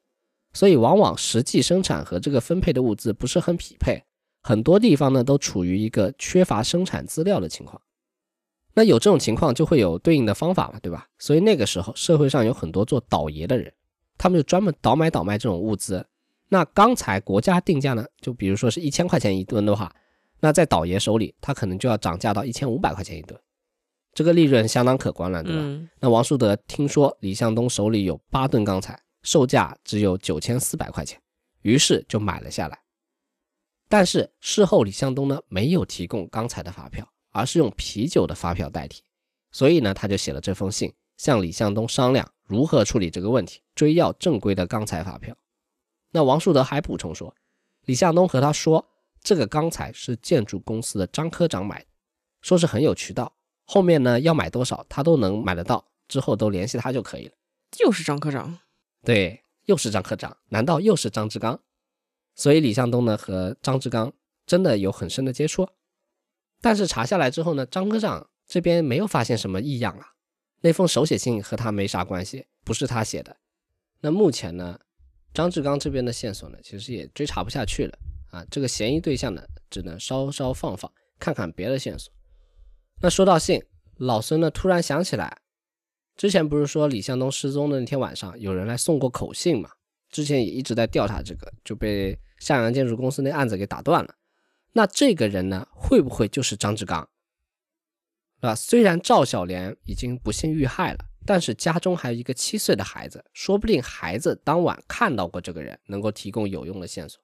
[0.52, 4.02] 所以往往实际生产和这个分配的物资不是很匹配。
[4.42, 7.80] 很多地方呢都处于一个缺乏生产资料的情况，
[8.74, 11.08] 那有这种情况就会有对应的方法嘛，对吧？
[11.18, 13.72] 所以那个时候社会上有很多做倒爷的人，
[14.16, 16.06] 他们就专门倒买倒卖这种物资。
[16.48, 19.94] 那钢材国家定价呢，就比如说是一千块钱一吨的话，
[20.40, 23.38] 那在倒爷手里他可能就要涨价到一千五百块钱一吨，
[24.14, 25.62] 这个利润相当可观了，对吧？
[26.00, 31.20] 那王树德听说李向东手里有八吨钢材，售价只有九千四百块钱，
[31.62, 32.78] 于是就买了下来。
[33.90, 39.02] 但是事后李向东呢没有提供刚才的发票，而是用啤酒的发票代替，
[39.50, 45.36] 所以呢他就写了这封信，向李向东商量如何处理这个问题，追要正规的钢材发票。
[46.12, 47.34] 那王树德还补充说，
[47.86, 48.86] 李向东和他说，
[49.20, 51.86] 这个钢材是建筑公司的张科长买的，
[52.42, 53.34] 说是很有渠道，
[53.64, 57.32] 后面呢要买多少他都能买得到，之后都联系他就可以了。
[57.80, 58.56] 又是张科长，
[59.04, 61.60] 对，又是张科长，难道又是张志刚？
[62.40, 64.10] 所以李向东呢和张志刚
[64.46, 65.68] 真的有很深的接触，
[66.62, 70.14] 但是查下来之后呢，张科长这边没有发现什么异样啊，
[70.62, 73.36] 那封手写信和他没啥关系，不是他写的。
[74.00, 74.80] 那目前呢，
[75.34, 77.98] 张志刚这边的线索呢，其实也追查不下去了
[78.30, 82.10] 啊，这个嫌疑对象呢，只能稍稍放放，看看别的线索。
[83.02, 83.62] 那说到信，
[83.98, 85.42] 老孙呢突然想起来，
[86.16, 89.72] 之前不是说李向东失踪的那天晚上，有人来送过口信吗？
[90.10, 92.18] 之前也一直在调查这个，就被。
[92.40, 94.14] 向阳建筑公司那案子给打断了，
[94.72, 97.06] 那这个人呢，会不会就是张志刚？
[98.40, 107.22] 啊，虽然赵小莲已经不幸遇害了，但是家中还有一个七岁的孩子，说不定孩子当晚看到过这个人，能够提供有用的线索。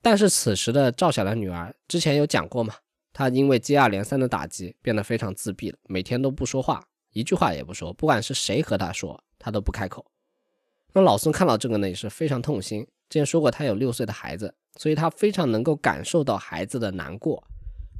[0.00, 2.76] 但是此时的赵小莲女儿之前有讲过嘛，
[3.12, 6.82] 她因为接二连三的打击，变得非常自闭了，每天都不说话，
[7.12, 10.06] 一句话也不说，不管是谁和她说，她都不开口。
[10.94, 12.86] 那老孙看到这个呢，也是非常痛心。
[13.08, 17.42] 之前说过，他有六岁的孩子，所以他非常能够感受到孩子的难过。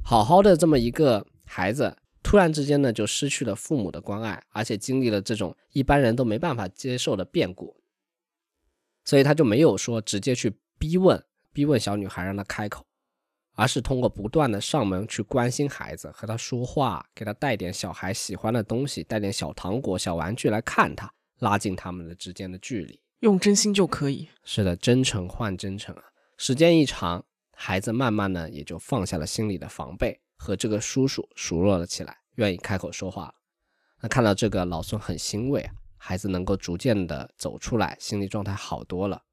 [0.03, 7.75] 好好的这么一个孩子，突然之间呢就失去了父母的关爱，而且经历了这种一般人都没办法接受的变故，
[9.03, 11.21] 所以他就没有说直接去逼问
[11.51, 12.85] 逼问小女孩让她开口，
[13.55, 21.11] 而是通过不断的上门去关心孩子，和他说话，给他带点小孩喜欢的东西，带点小糖果、小玩具来看他。
[21.39, 24.29] 拉近他们的之间的距离，用真心就可以。
[24.43, 26.03] 是的，真诚换真诚啊！
[26.37, 33.33] 时间一长，孩子慢慢呢也就放下了心里的防备，和这个叔叔熟络了起来，愿意开口说话了。
[34.01, 39.23] 那看到这个，老孙很欣慰啊，孩子能够逐渐的走出来，心理状态好多了。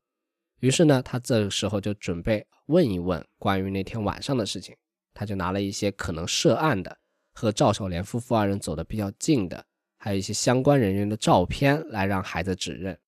[0.60, 4.76] 于是呢，他这个时候就准备问一问关于那天晚上的事情，
[5.12, 6.98] 他就拿了一些可能涉案的，
[7.32, 9.66] 和赵小莲夫妇二人走的比较近的。
[10.04, 12.98] 还有一些相关人员的照片来让孩子指认，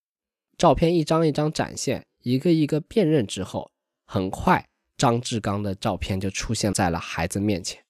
[0.57, 3.69] 照片一张一张展现，一个一个辨认之后，
[4.07, 4.65] 很快
[4.97, 7.85] 张志刚的照片就出现在了孩子面前。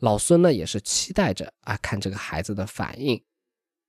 [0.00, 3.22] 老孙呢也是期待着啊看这个孩子的反应。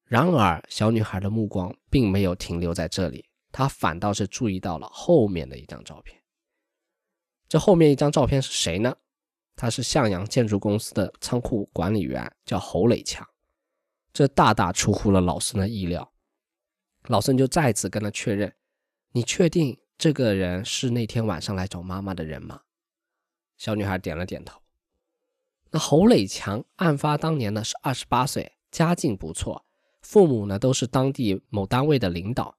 [0.04, 6.22] 然而小女孩的目光并没有停留在这里，她反倒是注意到了后面的一张照片。
[7.48, 8.94] 这后面一张照片是谁呢？
[9.56, 13.26] 他是向阳建筑公司的仓库管理员，叫侯磊强。
[14.20, 16.12] 这大大出乎了老孙的意料，
[17.08, 18.54] 老孙就再次跟他确认
[19.16, 22.60] ：“你确定这个人是那天晚上来找妈妈的人吗？”
[23.56, 24.60] 小女孩点了点头。
[25.72, 29.66] 那侯磊强案发当年呢是二十八岁，家境不错，
[30.02, 32.58] 父母呢都是当地某单位的领导。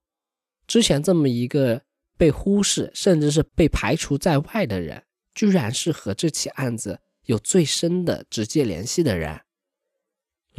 [0.66, 1.82] 之前这么一个
[2.16, 5.04] 被忽视甚至是被排除在外的人，
[5.34, 9.42] 居然是和这起案子有最深的直接联系的人。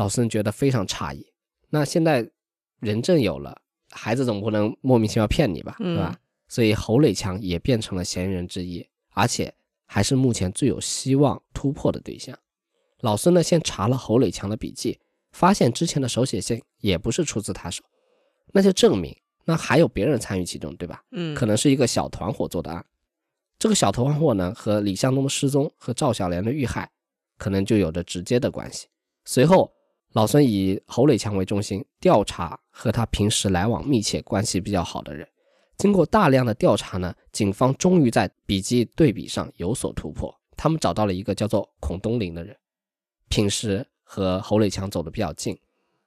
[0.01, 1.31] 老孙觉得非常诧异。
[1.69, 2.27] 那现在
[2.79, 6.17] 人证有了，孩子总不能莫名其妙骗你吧，对吧？
[6.47, 9.53] 所以侯磊强也变成了嫌疑人之一，而且
[9.85, 12.35] 还是目前最有希望突破的对象。
[13.01, 14.99] 老孙呢，先查了侯磊强的笔记，
[15.33, 17.83] 发现之前的手写信也不是出自他手，
[18.53, 21.03] 那就证明那还有别人参与其中，对吧？
[21.11, 22.83] 嗯，可能是一个小团伙做的案。
[23.59, 26.89] 这个小团伙呢，和李向东的失踪和赵小莲的遇害，
[27.37, 28.87] 可能就有着直接的关系。
[29.25, 29.71] 随后。
[30.13, 35.27] 老孙以侯磊强为中心调查和他平时来往密切、关系比较好的人。
[35.77, 40.33] 经过大量的调查呢，警方终于在笔迹对比上有所突破。
[40.57, 42.55] 他们找到了一个叫做孔东林的人，
[43.29, 45.57] 平时和侯磊强走的比较近，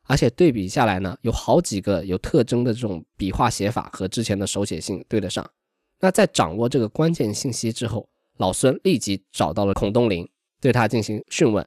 [0.05, 5.45] 而且对比下来呢，有好几个有特征的这种笔画写法和之前的手写信对得上。
[5.99, 10.29] 那在掌握这个关键信息之后，老孙立即找到了孔东林，
[10.61, 11.67] 对他进行讯问。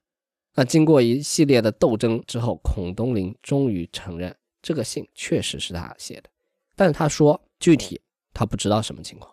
[0.60, 6.24] 那经过一系列的斗争之后，孔东林终于承认这个信确实是他写的，
[6.76, 8.02] 但是他说具体
[8.34, 9.32] 他不知道什么情况。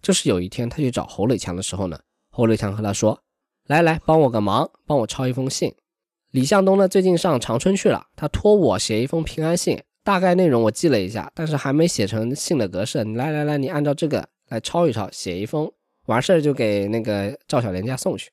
[0.00, 2.00] 就是有一天他去找侯磊强的时候呢，
[2.30, 3.22] 侯磊强和他说
[3.68, 5.74] ：“来来，帮我个忙，帮我抄一封信。
[6.30, 13.04] 李向东呢最近上长春去了，他托我写一封平安信，大概内容我记了一下，但是还没写成信的格式。
[13.04, 15.70] 你来来来，你按照这个来抄一抄，写一封，
[16.06, 18.30] 完事儿就给那个赵小莲家送去。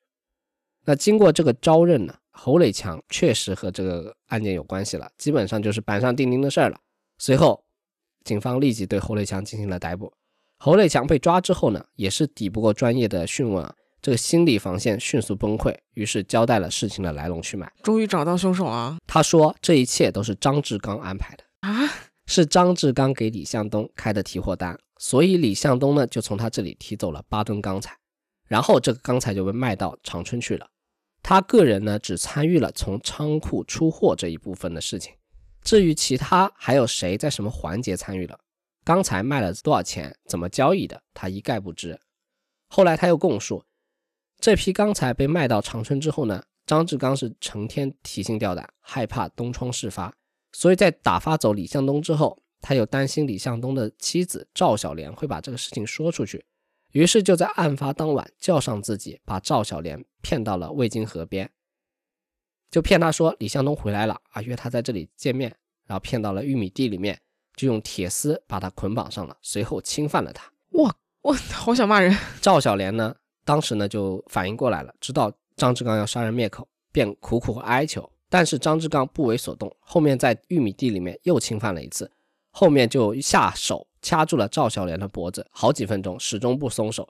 [0.85, 6.79] 那经过这个招认呢。”侯磊强确实和这个案件有关系了，基本上就是板上钉钉的事儿了。
[7.17, 7.65] 随后，
[8.23, 10.13] 警方立即对侯磊强进行了逮捕。
[10.57, 17.69] 侯磊强被抓之后呢，也是抵不过专业的讯问啊，这个心理防线迅速崩溃，于是交代了事情的来龙去脉。
[17.83, 21.91] 终于找到凶手啊他说这一切都是张志刚安排的，啊！
[22.25, 27.97] 是张志刚给李向东开的提货单，所以李向东呢就从他这里提走了八吨钢材，
[28.47, 30.65] 然后这个钢材就被卖到长春去了。
[31.21, 35.13] 他个人呢只参与了从仓库出货这一部分的事情，
[35.61, 38.39] 至于其他还有谁在什么环节参与了，
[38.83, 41.99] 钢材卖了多少钱，怎么交易的，他一概不知。
[42.67, 43.63] 后来他又供述，
[44.39, 50.13] 这批钢材被卖到长春之后呢，张志刚是成天提心吊胆，害怕东窗事发，
[50.53, 56.45] 所以在打发走李向东之后，他又担心李向东的妻子赵小莲会把这个事情说出去，
[56.91, 61.49] 于是就在案发当晚叫上自己，把赵小莲骗到了渭金河边，
[62.71, 67.19] 就骗他说李向东回来了啊，约他在这里见面，然后骗到了玉米地里面，
[67.55, 70.51] 就用铁丝把他捆绑上了，随后侵犯了他。
[70.71, 72.15] 哇，我好想骂人。
[72.41, 73.15] 赵小莲呢，
[73.45, 78.09] 当时呢就反应过来了，知道张志刚要杀人灭口，便苦苦哀求。
[78.31, 82.11] 但是张志刚不为所动，后面在玉米地里面又侵犯了一次，
[82.51, 87.09] 后面就下手掐住了赵小莲的脖子，好几分钟始终不松手。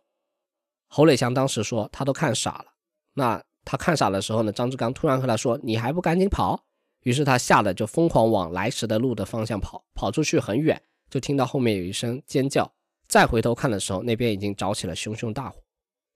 [0.88, 2.66] 侯磊强当时说他都看傻了。
[3.14, 6.64] 那他看傻的时候呢，张志刚突然和他说：“你还不赶紧跑！”
[7.04, 12.72] 于是他吓得就疯狂往来时的路的方向跑，跑出去很远，就听到后面有一声尖叫。
[13.08, 15.62] 再回头看的时候，那边已经着起了熊熊大火。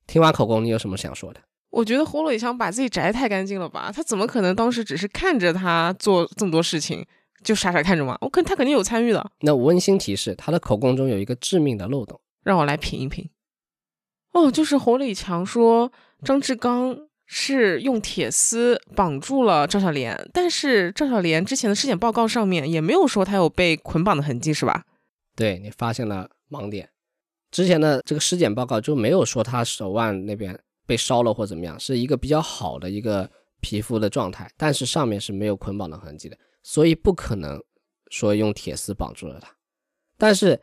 [0.06, 1.40] 听完口供，你有什么想说的？
[1.70, 3.90] 我觉得侯磊强把自己摘太干净了吧？
[3.92, 7.06] 他怎么可能当时只是看着他做这么多事情
[7.44, 8.18] 就傻傻看着吗？
[8.22, 9.30] 我肯他肯定有参与的。
[9.40, 12.20] 那温馨提示，他的口供中有一个致命的漏洞。
[12.42, 13.30] 让我来品一品。
[14.32, 15.92] 哦，就是侯磊强说
[16.24, 24.84] 张志刚是用铁丝绑住了赵小莲，但是赵小莲之前的尸检报告上面也没有说他有被捆绑的痕迹，是吧？
[25.36, 26.90] 对你发现了盲点，
[27.50, 33.30] 之前的这个尸检报告就没有说他手腕那边被烧了或怎么样，是一个比较好的一个
[33.60, 37.62] 皮肤的状态，但是上面是没有捆绑的痕迹的，所以不可能
[38.10, 39.48] 说用铁丝绑住了他。
[40.18, 40.60] 但是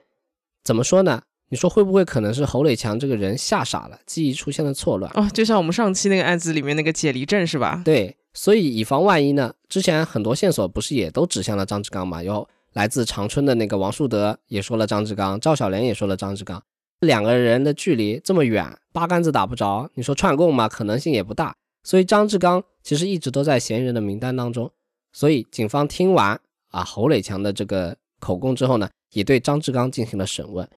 [0.62, 1.22] 怎么说呢？
[1.50, 5.12] 你说会不会可能是侯磊强这个人吓傻了，记忆出现了错乱？
[5.16, 7.82] 哦，就像我们上期那个案子里面那个解离症是吧？
[7.84, 12.24] 对，所以以防万一呢，之前很多线索不是也都指向了张志刚嘛？
[12.24, 16.64] 有来自长春的那个王树德也说了张志刚，赵小莲也说了张志刚，
[17.02, 21.54] 两个人的距离这么远，八竿子打不着，你说串供嘛，可能性也不大。
[21.84, 24.72] 所以张志刚其实一直都在嫌疑人的名单当中。
[25.12, 26.40] 所以警方听完
[26.70, 30.68] 啊侯磊强的这个口供之后呢，也对张志刚进行了审问。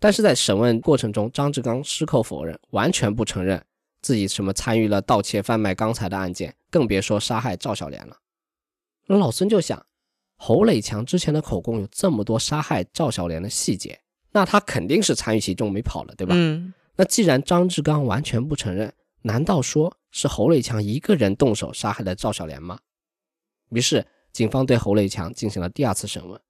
[0.00, 3.64] 但是在审问过程中，张志刚矢口否认，完全不承认
[4.00, 8.16] 自己什么参与了盗窃、贩卖钢材的案件，更别说杀害赵小莲了。
[9.08, 9.84] 那老孙就想，
[10.36, 13.98] 侯磊强之前的口供有这么多杀害赵小莲的细节，
[14.30, 16.32] 那他肯定是参与其中没跑了，对吧？
[16.36, 18.92] 嗯，那既然张志刚完全不承认，
[19.22, 22.78] 难道说是侯磊强一个人动手杀害了赵小莲吗？
[23.70, 26.40] 于是警方对侯磊强进行了第二次审问，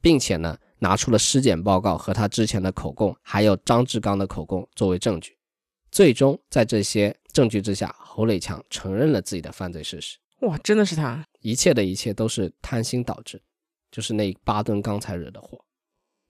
[0.00, 0.58] 并且呢。
[0.82, 5.36] 拿出了尸检报告和他之前的口供，还有张志刚的口供作为证据。
[5.90, 10.16] 最终在这些证据之下，侯磊强承认了自己的犯罪事实。
[10.40, 11.22] 哇，真的是他！
[11.40, 13.42] 一切的一切都是贪心导致，
[13.92, 15.62] 就是那八吨钢材惹的祸。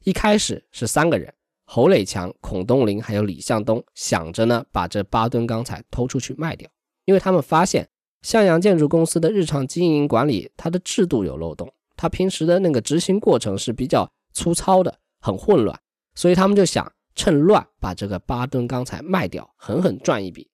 [0.03, 1.32] 一开始是三个人，
[1.62, 6.68] 侯磊强、孔东林还有李向东，想着呢把这八吨钢材偷出去卖掉，
[7.05, 7.88] 因为他们发现
[8.23, 14.11] 向阳建筑公司的日常经营管理，它的制度有漏洞，它平时的那个执行过程是比较。
[14.33, 15.77] 粗糙的，很混乱，
[16.14, 20.49] 所以他们就想趁乱把这个八吨钢材卖掉，狠狠赚一笔。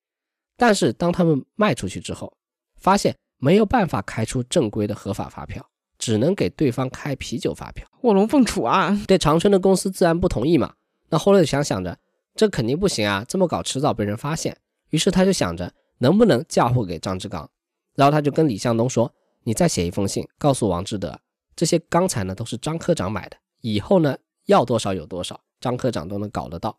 [0.56, 2.32] 但是当他们卖出去之后，
[2.78, 5.64] 发现没有办法开出正规的合法发票，
[5.98, 8.98] 只能给对方开啤酒发票，卧龙凤雏啊！
[9.06, 10.72] 对长春的公司自然不同意嘛。
[11.10, 11.98] 那后来想想着，
[12.34, 14.56] 这肯定不行啊，这么搞迟早被人发现。
[14.88, 17.50] 于是他就想着能不能嫁祸给张志刚，
[17.96, 21.18] 然后他就跟李向东说：“你再写一封信，告诉王志德，
[21.56, 26.78] 这些钢材呢都是张科长买的。”以后呢，要多少有多少，张科长都能搞得到。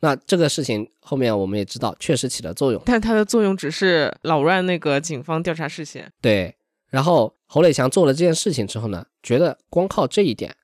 [0.00, 6.12] 那这个事情后面我们也知道，确实起了作用，但它的作用只是扰乱那个警方调查视线。
[6.20, 6.54] 对，
[6.88, 10.54] 然后侯磊强做了这件事情之后呢，觉得光靠这一点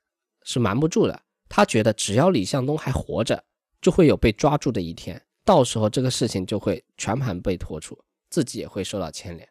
[0.45, 1.23] 是瞒不住的。
[1.49, 3.45] 他觉得只要李向东还活着，
[3.81, 7.99] 就会有被抓住的一天，到时候这个事情就会全盘被拖出，
[8.31, 9.49] 自己也会受到牵连。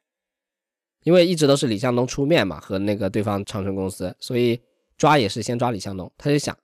[1.04, 4.62] 因为一直都是李向东出面嘛，和那个对方长春公司，所以。
[4.98, 6.56] 抓也是先抓李向东，他就想，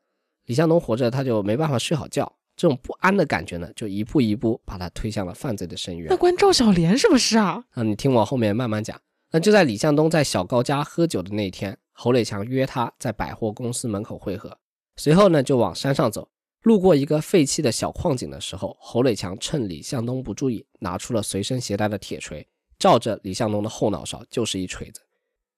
[0.45, 6.05] 李向东活着他就没办法睡好觉，这种不安的感觉呢，就一步一步把他推向了犯罪的深渊。
[6.07, 7.63] 那关赵小莲什么事啊？
[7.71, 8.95] 啊，你听我后面慢慢讲。
[9.31, 14.55] 那就在李向东在小高家喝酒的那天，侯磊强约他在百货公司门口会合，
[14.97, 16.29] 随后呢就往山上走，
[16.61, 22.47] 路过一个废弃的小矿井的时候，侯磊强趁李向东不注意，拿出了随身携带的铁锤，
[22.79, 25.01] 照着李向东的后脑勺就是一锤子。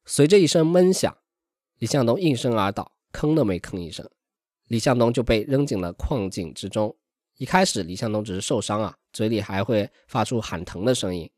[0.05, 1.17] 随着一声闷响，
[1.77, 4.09] 李向东应声而倒，吭都没吭一声，
[4.67, 6.95] 李向东就被扔进了矿井之中。
[7.37, 11.29] 一开始，李向东只是受伤啊，嘴里还会发出喊疼的声音。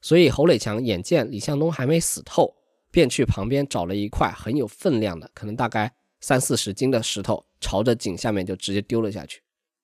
[0.00, 2.54] 所以侯磊强眼见李向东还没死透，
[2.90, 9.42] 便去旁边找了一块很有分量的，可能大概三四十斤的石头，朝着井下面就直接丢了下去。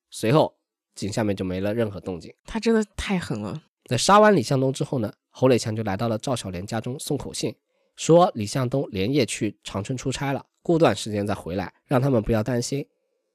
[0.09, 0.55] 随后，
[0.95, 2.33] 井下面就没了任何动静。
[2.45, 3.61] 他真的太狠了。
[3.87, 7.55] 在杀完李向东之后呢，侯磊强就来到了赵小莲家中送口信，
[7.95, 12.85] 说李向东连夜去长春出差了，过段时间再回来，让他们不要担心，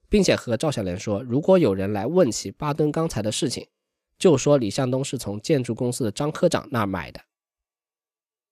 [0.09, 3.67] 并且和赵小莲说，如果有人来问起八吨钢材的事情。
[4.19, 7.21] 就说李向东是从建筑公司的张科长那儿买的。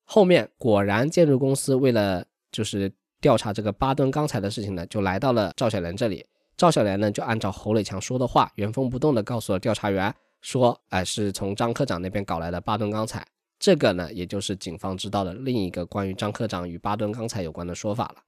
[0.03, 6.27] 后面果然，建筑公司为了就是调查这个八吨钢材的事情呢，就来到了赵小莲这里。
[6.57, 13.27] 赵小莲呢，就按照侯磊强说的话，原封不动的告诉了调查员，说，哎，是从张科长那边搞来的八吨钢材。
[13.59, 18.23] 这个呢，也就是警方知道的另一个关于张科长与八吨钢材有关的说法了。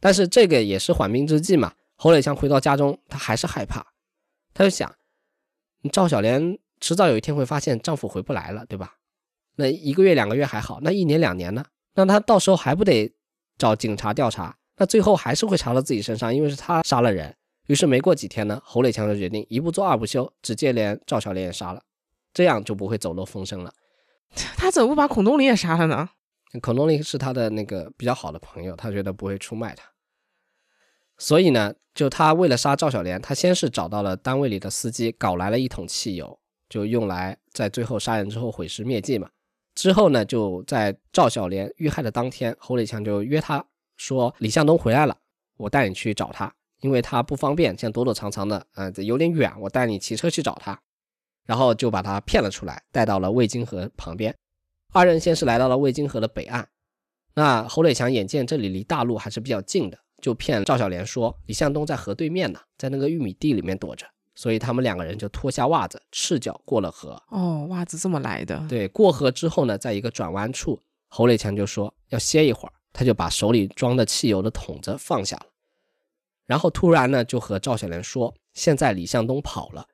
[0.00, 1.72] 但是这个也是缓兵之计嘛。
[1.96, 3.86] 侯磊强回到家中，他还是害怕，
[4.54, 4.92] 他就想。
[5.92, 8.96] 赵小莲迟早有一天会发现丈夫回不来了，对吧？
[9.56, 11.64] 那一个月两个月还好，那一年两年呢？
[11.94, 13.12] 那她到时候还不得
[13.56, 14.56] 找警察调查？
[14.76, 17.34] 那最后还是会查到自己身上，因为是他杀了人。
[17.68, 21.82] 于是没过几天呢，侯磊强就决定一不做二不休，直接连赵小莲也杀了，
[22.34, 23.72] 这样就不会走漏风声了。
[24.58, 26.08] 他怎么不把孔东林也杀了呢？
[26.62, 29.84] 孔东林是他的那个比较好的朋友，他觉得不会出卖他。
[31.18, 36.38] 所以呢，就他为了杀赵小莲，他先是找到了单位里的司机，搞来了一桶汽油，
[36.68, 39.28] 就用来在最后杀人之后毁尸灭迹嘛。
[39.74, 43.64] 之后呢，就在赵小莲遇害的当天，侯磊强就约他
[43.96, 45.18] 说：“李向东回来了，
[45.56, 50.78] 我带你去找他，因为他不方便，现在躲躲藏藏的，嗯，有点远，我带你骑车去找他。”
[51.46, 54.36] 然后就把他骗了出来，带到了渭金河旁边。
[54.92, 56.68] 二人先是来到了渭金河的北岸，
[57.34, 59.98] 那侯磊强眼见这里离大路还是比较近的。
[60.20, 64.04] 就骗赵小莲说李向东在河对面呢，在那个玉米地里面躲着，
[64.34, 67.22] 所以他们两个人就脱下袜子，赤脚过了河。
[67.30, 68.62] 哦，袜子这么来的。
[68.68, 75.46] 对，过河之后呢，在一个转弯处，侯磊强就说要歇一会儿，他就把手里装的汽油的桶子放下了，
[76.48, 79.86] 然后突然呢，就和赵小莲说，现在李向东跑了，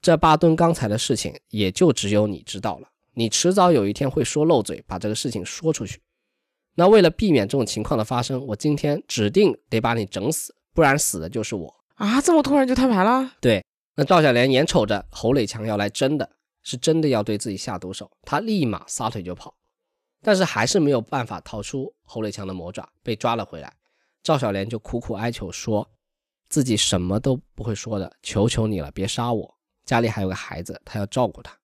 [0.00, 6.00] 这八吨钢材的事情也就只有你知道了，你迟早有一天会说漏嘴，把这个事情说出去。
[6.74, 12.20] 那为了避免这种情况的发生，我今天指定得把你整死，不然死的就是我啊！
[12.20, 13.32] 这么突然就摊牌了？
[13.40, 13.64] 对。
[13.94, 16.30] 那赵小莲眼瞅着侯磊强要来真的，
[16.62, 19.54] 是真的要对自己下毒手，他立马撒腿就跑，
[20.22, 23.70] 但是还是没有办法逃出侯磊强的魔爪，被抓了回来。
[24.22, 25.90] 赵小莲就苦苦哀求，说
[26.52, 31.58] 自己什么都不会说的，求求你了，别杀我，家里还有个孩子，他要照顾他，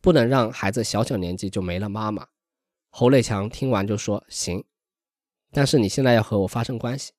[0.00, 2.28] 不能让孩子小小年纪就没了妈妈。
[2.90, 4.64] 侯磊强听完就说：“行，
[5.50, 7.10] 但是你现在要和我发生关系。”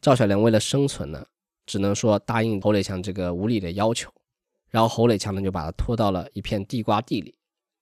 [0.00, 1.26] 赵小莲为了生存呢，
[1.66, 4.10] 只能说答应侯磊强这个无理的要求。
[4.70, 7.38] 然后侯磊强呢就把他拖到了一片地瓜地里。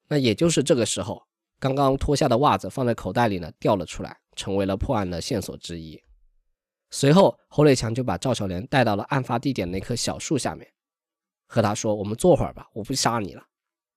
[0.09, 1.23] 那也就是这个时候，
[1.61, 6.03] 刚刚脱下的袜子放在口袋里呢掉了出来，成为了破案的线索之一。
[6.91, 10.71] 随后，侯磊强就把赵小莲带到了案发地点那棵小树下面，
[11.47, 13.43] 和他说：“我们坐会儿吧，我不杀你了。”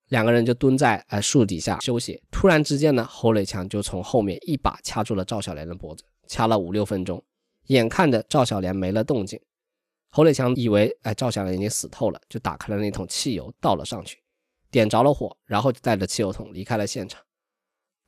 [0.10, 2.22] 两个人就蹲在呃树底下休息。
[2.32, 7.24] 突然之间呢，侯磊强就从后面一把掐住了赵小莲的脖子，掐了五六分钟。
[7.68, 9.40] 眼看着赵小莲没了动静，
[10.10, 14.18] 侯磊强以为哎赵小莲已经死透了，就打开了那桶汽油倒了上去，
[14.72, 17.22] 点着了火，然后就带着汽油桶离开了现场。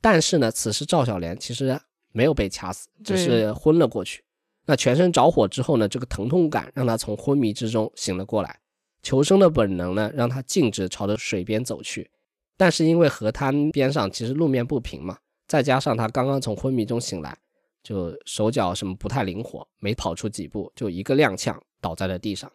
[0.00, 1.80] 但是呢，此时赵小莲其实
[2.10, 4.24] 没有被掐死，只是昏了过去。
[4.64, 8.60] 那全身着火之后呢，这个疼痛感让他从昏迷之中醒了过来。
[9.02, 12.08] 求生的本能呢，让他径直朝着水边走去，
[12.56, 15.18] 但是因为河滩边上其实路面不平嘛，
[15.48, 17.36] 再加上他刚刚从昏迷中醒来，
[17.82, 22.50] 就手脚什么不太灵活，没跑出几步就一个踉跄倒在了地上。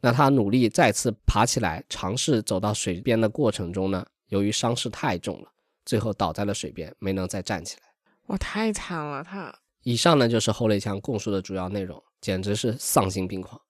[0.00, 5.48] 那他努力再次爬起来，尝试走到水边的过程中呢，由于伤势太重了，
[5.84, 7.82] 最后倒在了水边，没能再站起来。
[8.26, 9.22] 哇，太惨了！
[9.22, 13.60] 他以上呢就是侯磊强供述的主要内容，简直是丧心病狂。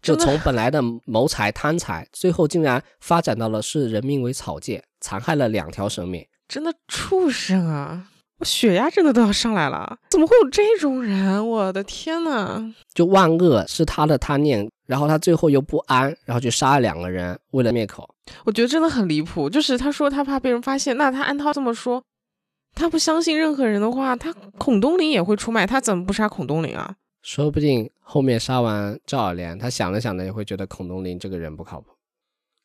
[0.00, 8.08] 就从本来的谋财贪财，最后竟然发展到了视人命为草芥，残害了两条生命，真的畜生啊！
[8.38, 11.46] 我血压真的都要上来了，怎么会有这种人？
[11.48, 12.72] 我的天呐！
[12.94, 18.08] 就万恶是他的贪念，然后他最后又不安，然后去杀了两个人，为了灭口。
[18.44, 19.50] 我觉得真的很离谱。
[19.50, 22.00] 就是他说他怕被人发现，那他按他这么说，
[22.78, 26.96] 他不相信任何人的话，他孔东林也会出卖，他怎么不杀孔东林啊？
[27.22, 31.90] 说不定后面杀完赵尔莲，他想了想呢也会觉得孔东林这个人不靠谱。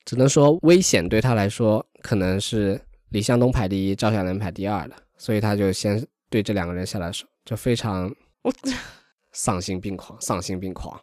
[0.05, 2.79] 只能说危险对他来说可能是
[3.09, 8.13] 李向东排第一，赵小莲排第二的，所以他就先对这两个人下了手，就非常
[8.43, 8.53] 我
[9.33, 11.01] 丧心病狂，丧心病狂。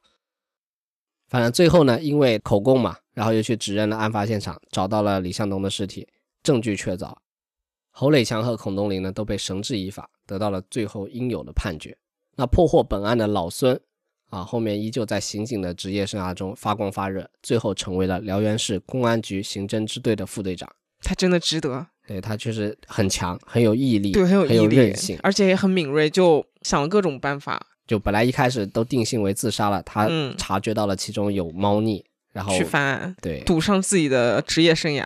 [1.28, 6.06] 反正最后呢，因为口供嘛，然后又去指认了案发现场，找到了李向东的尸体，
[6.42, 7.14] 证据确凿。
[8.00, 11.94] 侯磊强和孔东林呢都被绳之以法，得到了最后应有的判决。
[12.34, 13.78] 那破获本案的老孙
[14.30, 20.66] 啊，后面依旧在刑警的职业生涯中发光发热，最后成为了辽源市公安局刑侦支队的副队长。
[21.02, 25.18] 他真的值得，对他确实很强，很有毅力，对，很有很毅力，韧性。
[25.22, 32.02] 而且也很敏锐，就想了各种办法就本来一开始都定性为自杀了，他嗯察觉到了其中有猫腻，
[32.32, 35.04] 然后去翻案，对，赌上自己的职业生涯。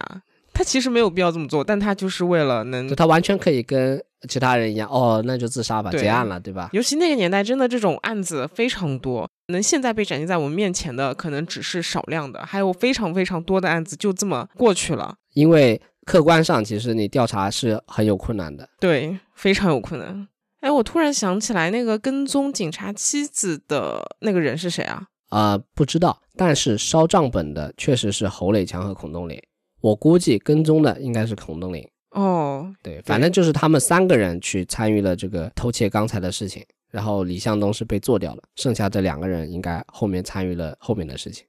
[0.54, 6.70] 他其实没有必要这么做，但他就是为了能就他完全可以跟其他人一样，哦，那就自杀吧，结案了，对吧？
[6.72, 15.16] 尤其那个年代，真的这种案子非常多，能现在被展现在我们面前的，可能只是少量的，还有非常非常多的案子就这么过去了。
[15.34, 18.68] 因为客观上其实你调查是很有困难的。
[18.80, 20.28] 对，非常有困难。
[20.60, 25.02] 哎，我突然想起来，那个跟踪警察妻子的那个人是谁啊？
[25.30, 29.38] 呃，不知道，但是烧账本的确实是侯磊强和孔东林，
[29.84, 31.86] 我估计跟踪的应该是孔东林。
[32.12, 41.44] 哦，对，反正就是他们三个人去参与了这个偷窃钢材的事情，然后李向东是被做掉了，剩下这两个人应该后面参与了后面的事情。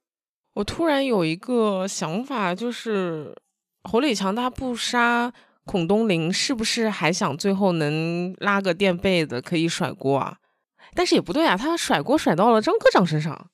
[0.55, 3.33] 我突然有一个想法，就是
[3.83, 5.31] 侯磊强他不杀
[5.63, 10.39] 孔东林，是不是还想最后能拉个垫背的可以甩锅啊？
[10.93, 13.49] 但是也不对啊，他甩锅甩到了张科长身上。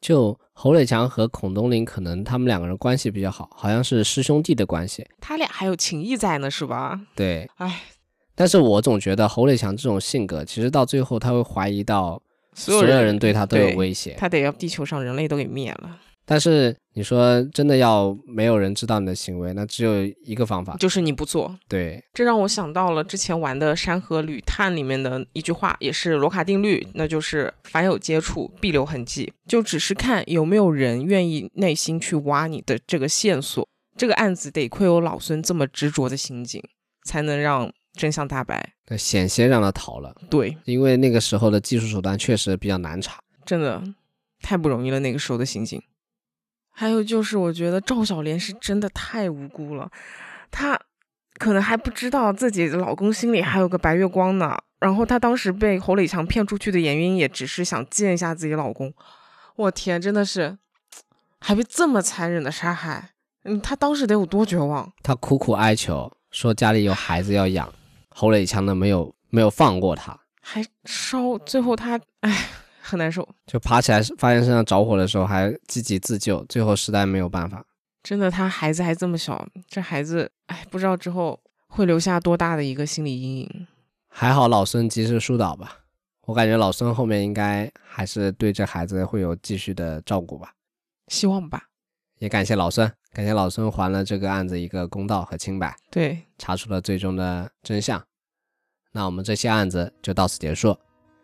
[0.00, 5.06] 就侯磊强和孔东林，可能他们两个人关系比较好，好像是师兄弟的关系。
[5.20, 7.00] 他俩还有情谊在呢，是吧？
[7.14, 7.82] 对，哎，
[8.34, 12.20] 但是我总觉得侯磊强这种性格，其实到最后他会怀疑到
[12.54, 14.14] 所有人对他都有威胁。
[14.18, 15.98] 他得要地球上人类都给灭了，
[16.30, 21.58] 但是你说真的要没有人知道你的行为，那只有一个方法，就是你不做。
[21.66, 33.68] 对，这让我想到了之前玩的《山河旅探》里面的一句话，也是罗卡定律，那就是凡有接触必留痕迹，就只是看有没有人愿意内心去挖你的这个线索。
[33.96, 36.62] 这个案子得亏有老孙这么执着的刑警，
[37.04, 38.74] 才能让真相大白。
[38.86, 43.18] 那险些让他逃了，对，因为那个时候的技术手段确实比较难查。
[43.44, 43.82] 真的
[44.40, 45.82] 太不容易了，那个时候的刑警。
[46.80, 49.86] 还有就是，我觉得赵小莲是真的太无辜了，
[50.50, 50.80] 她
[51.34, 54.56] 可能还不知道自己的老公心里还有个白月光呢。
[54.78, 58.90] 然后她当时被侯磊强骗出去的原因，也只是想见一下自己老公。
[59.56, 60.56] 我天，真的是
[61.38, 63.10] 还被这么残忍的杀害，
[63.44, 64.90] 嗯，她当时得有多绝望？
[65.02, 67.70] 她苦苦哀求说家里有孩子要养，
[68.08, 72.48] 侯磊强呢没有没有放过她，还烧，最后她哎
[72.90, 73.26] 很难受。
[73.46, 77.64] 就爬起来发现身上着火的时候还积极自救，最后实在没有办法。
[78.02, 81.38] 真的，他孩子还这么小，这孩子，哎，不知道之后
[81.68, 83.66] 会留下多大的一个心理阴影。
[84.08, 85.78] 还好老孙及时疏导吧，
[86.26, 90.52] 我感觉老孙后面应该还是对这孩子会有继续的照顾吧。
[91.08, 91.64] 希望吧。
[92.18, 98.02] 也感谢老孙，感谢老孙还了这个案子一个公道和清白，对，查出了最终的真相。
[98.92, 100.76] 那我们这期案子就到此结束，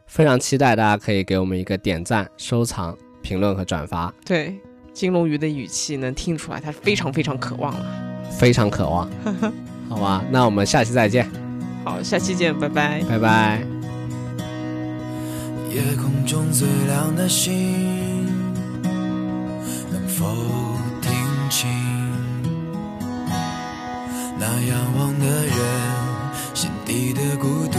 [0.06, 4.58] 非常期待大家可以给我们一个点赞、收藏、评论和转发，对，
[4.92, 7.86] 金龙鱼的语气能听出来，他非常非常渴望了。
[8.30, 9.08] 非常渴望，
[9.88, 10.24] 好吧？
[10.30, 11.30] 那我们下期再见，
[11.84, 13.02] 好，下期见，拜拜。
[13.08, 13.62] 拜拜。
[15.70, 18.26] 夜空中最亮的星，
[19.90, 20.24] 能否
[21.02, 21.12] 听
[21.50, 21.68] 清
[24.38, 25.56] 那仰望的人
[26.54, 27.78] 心底的孤独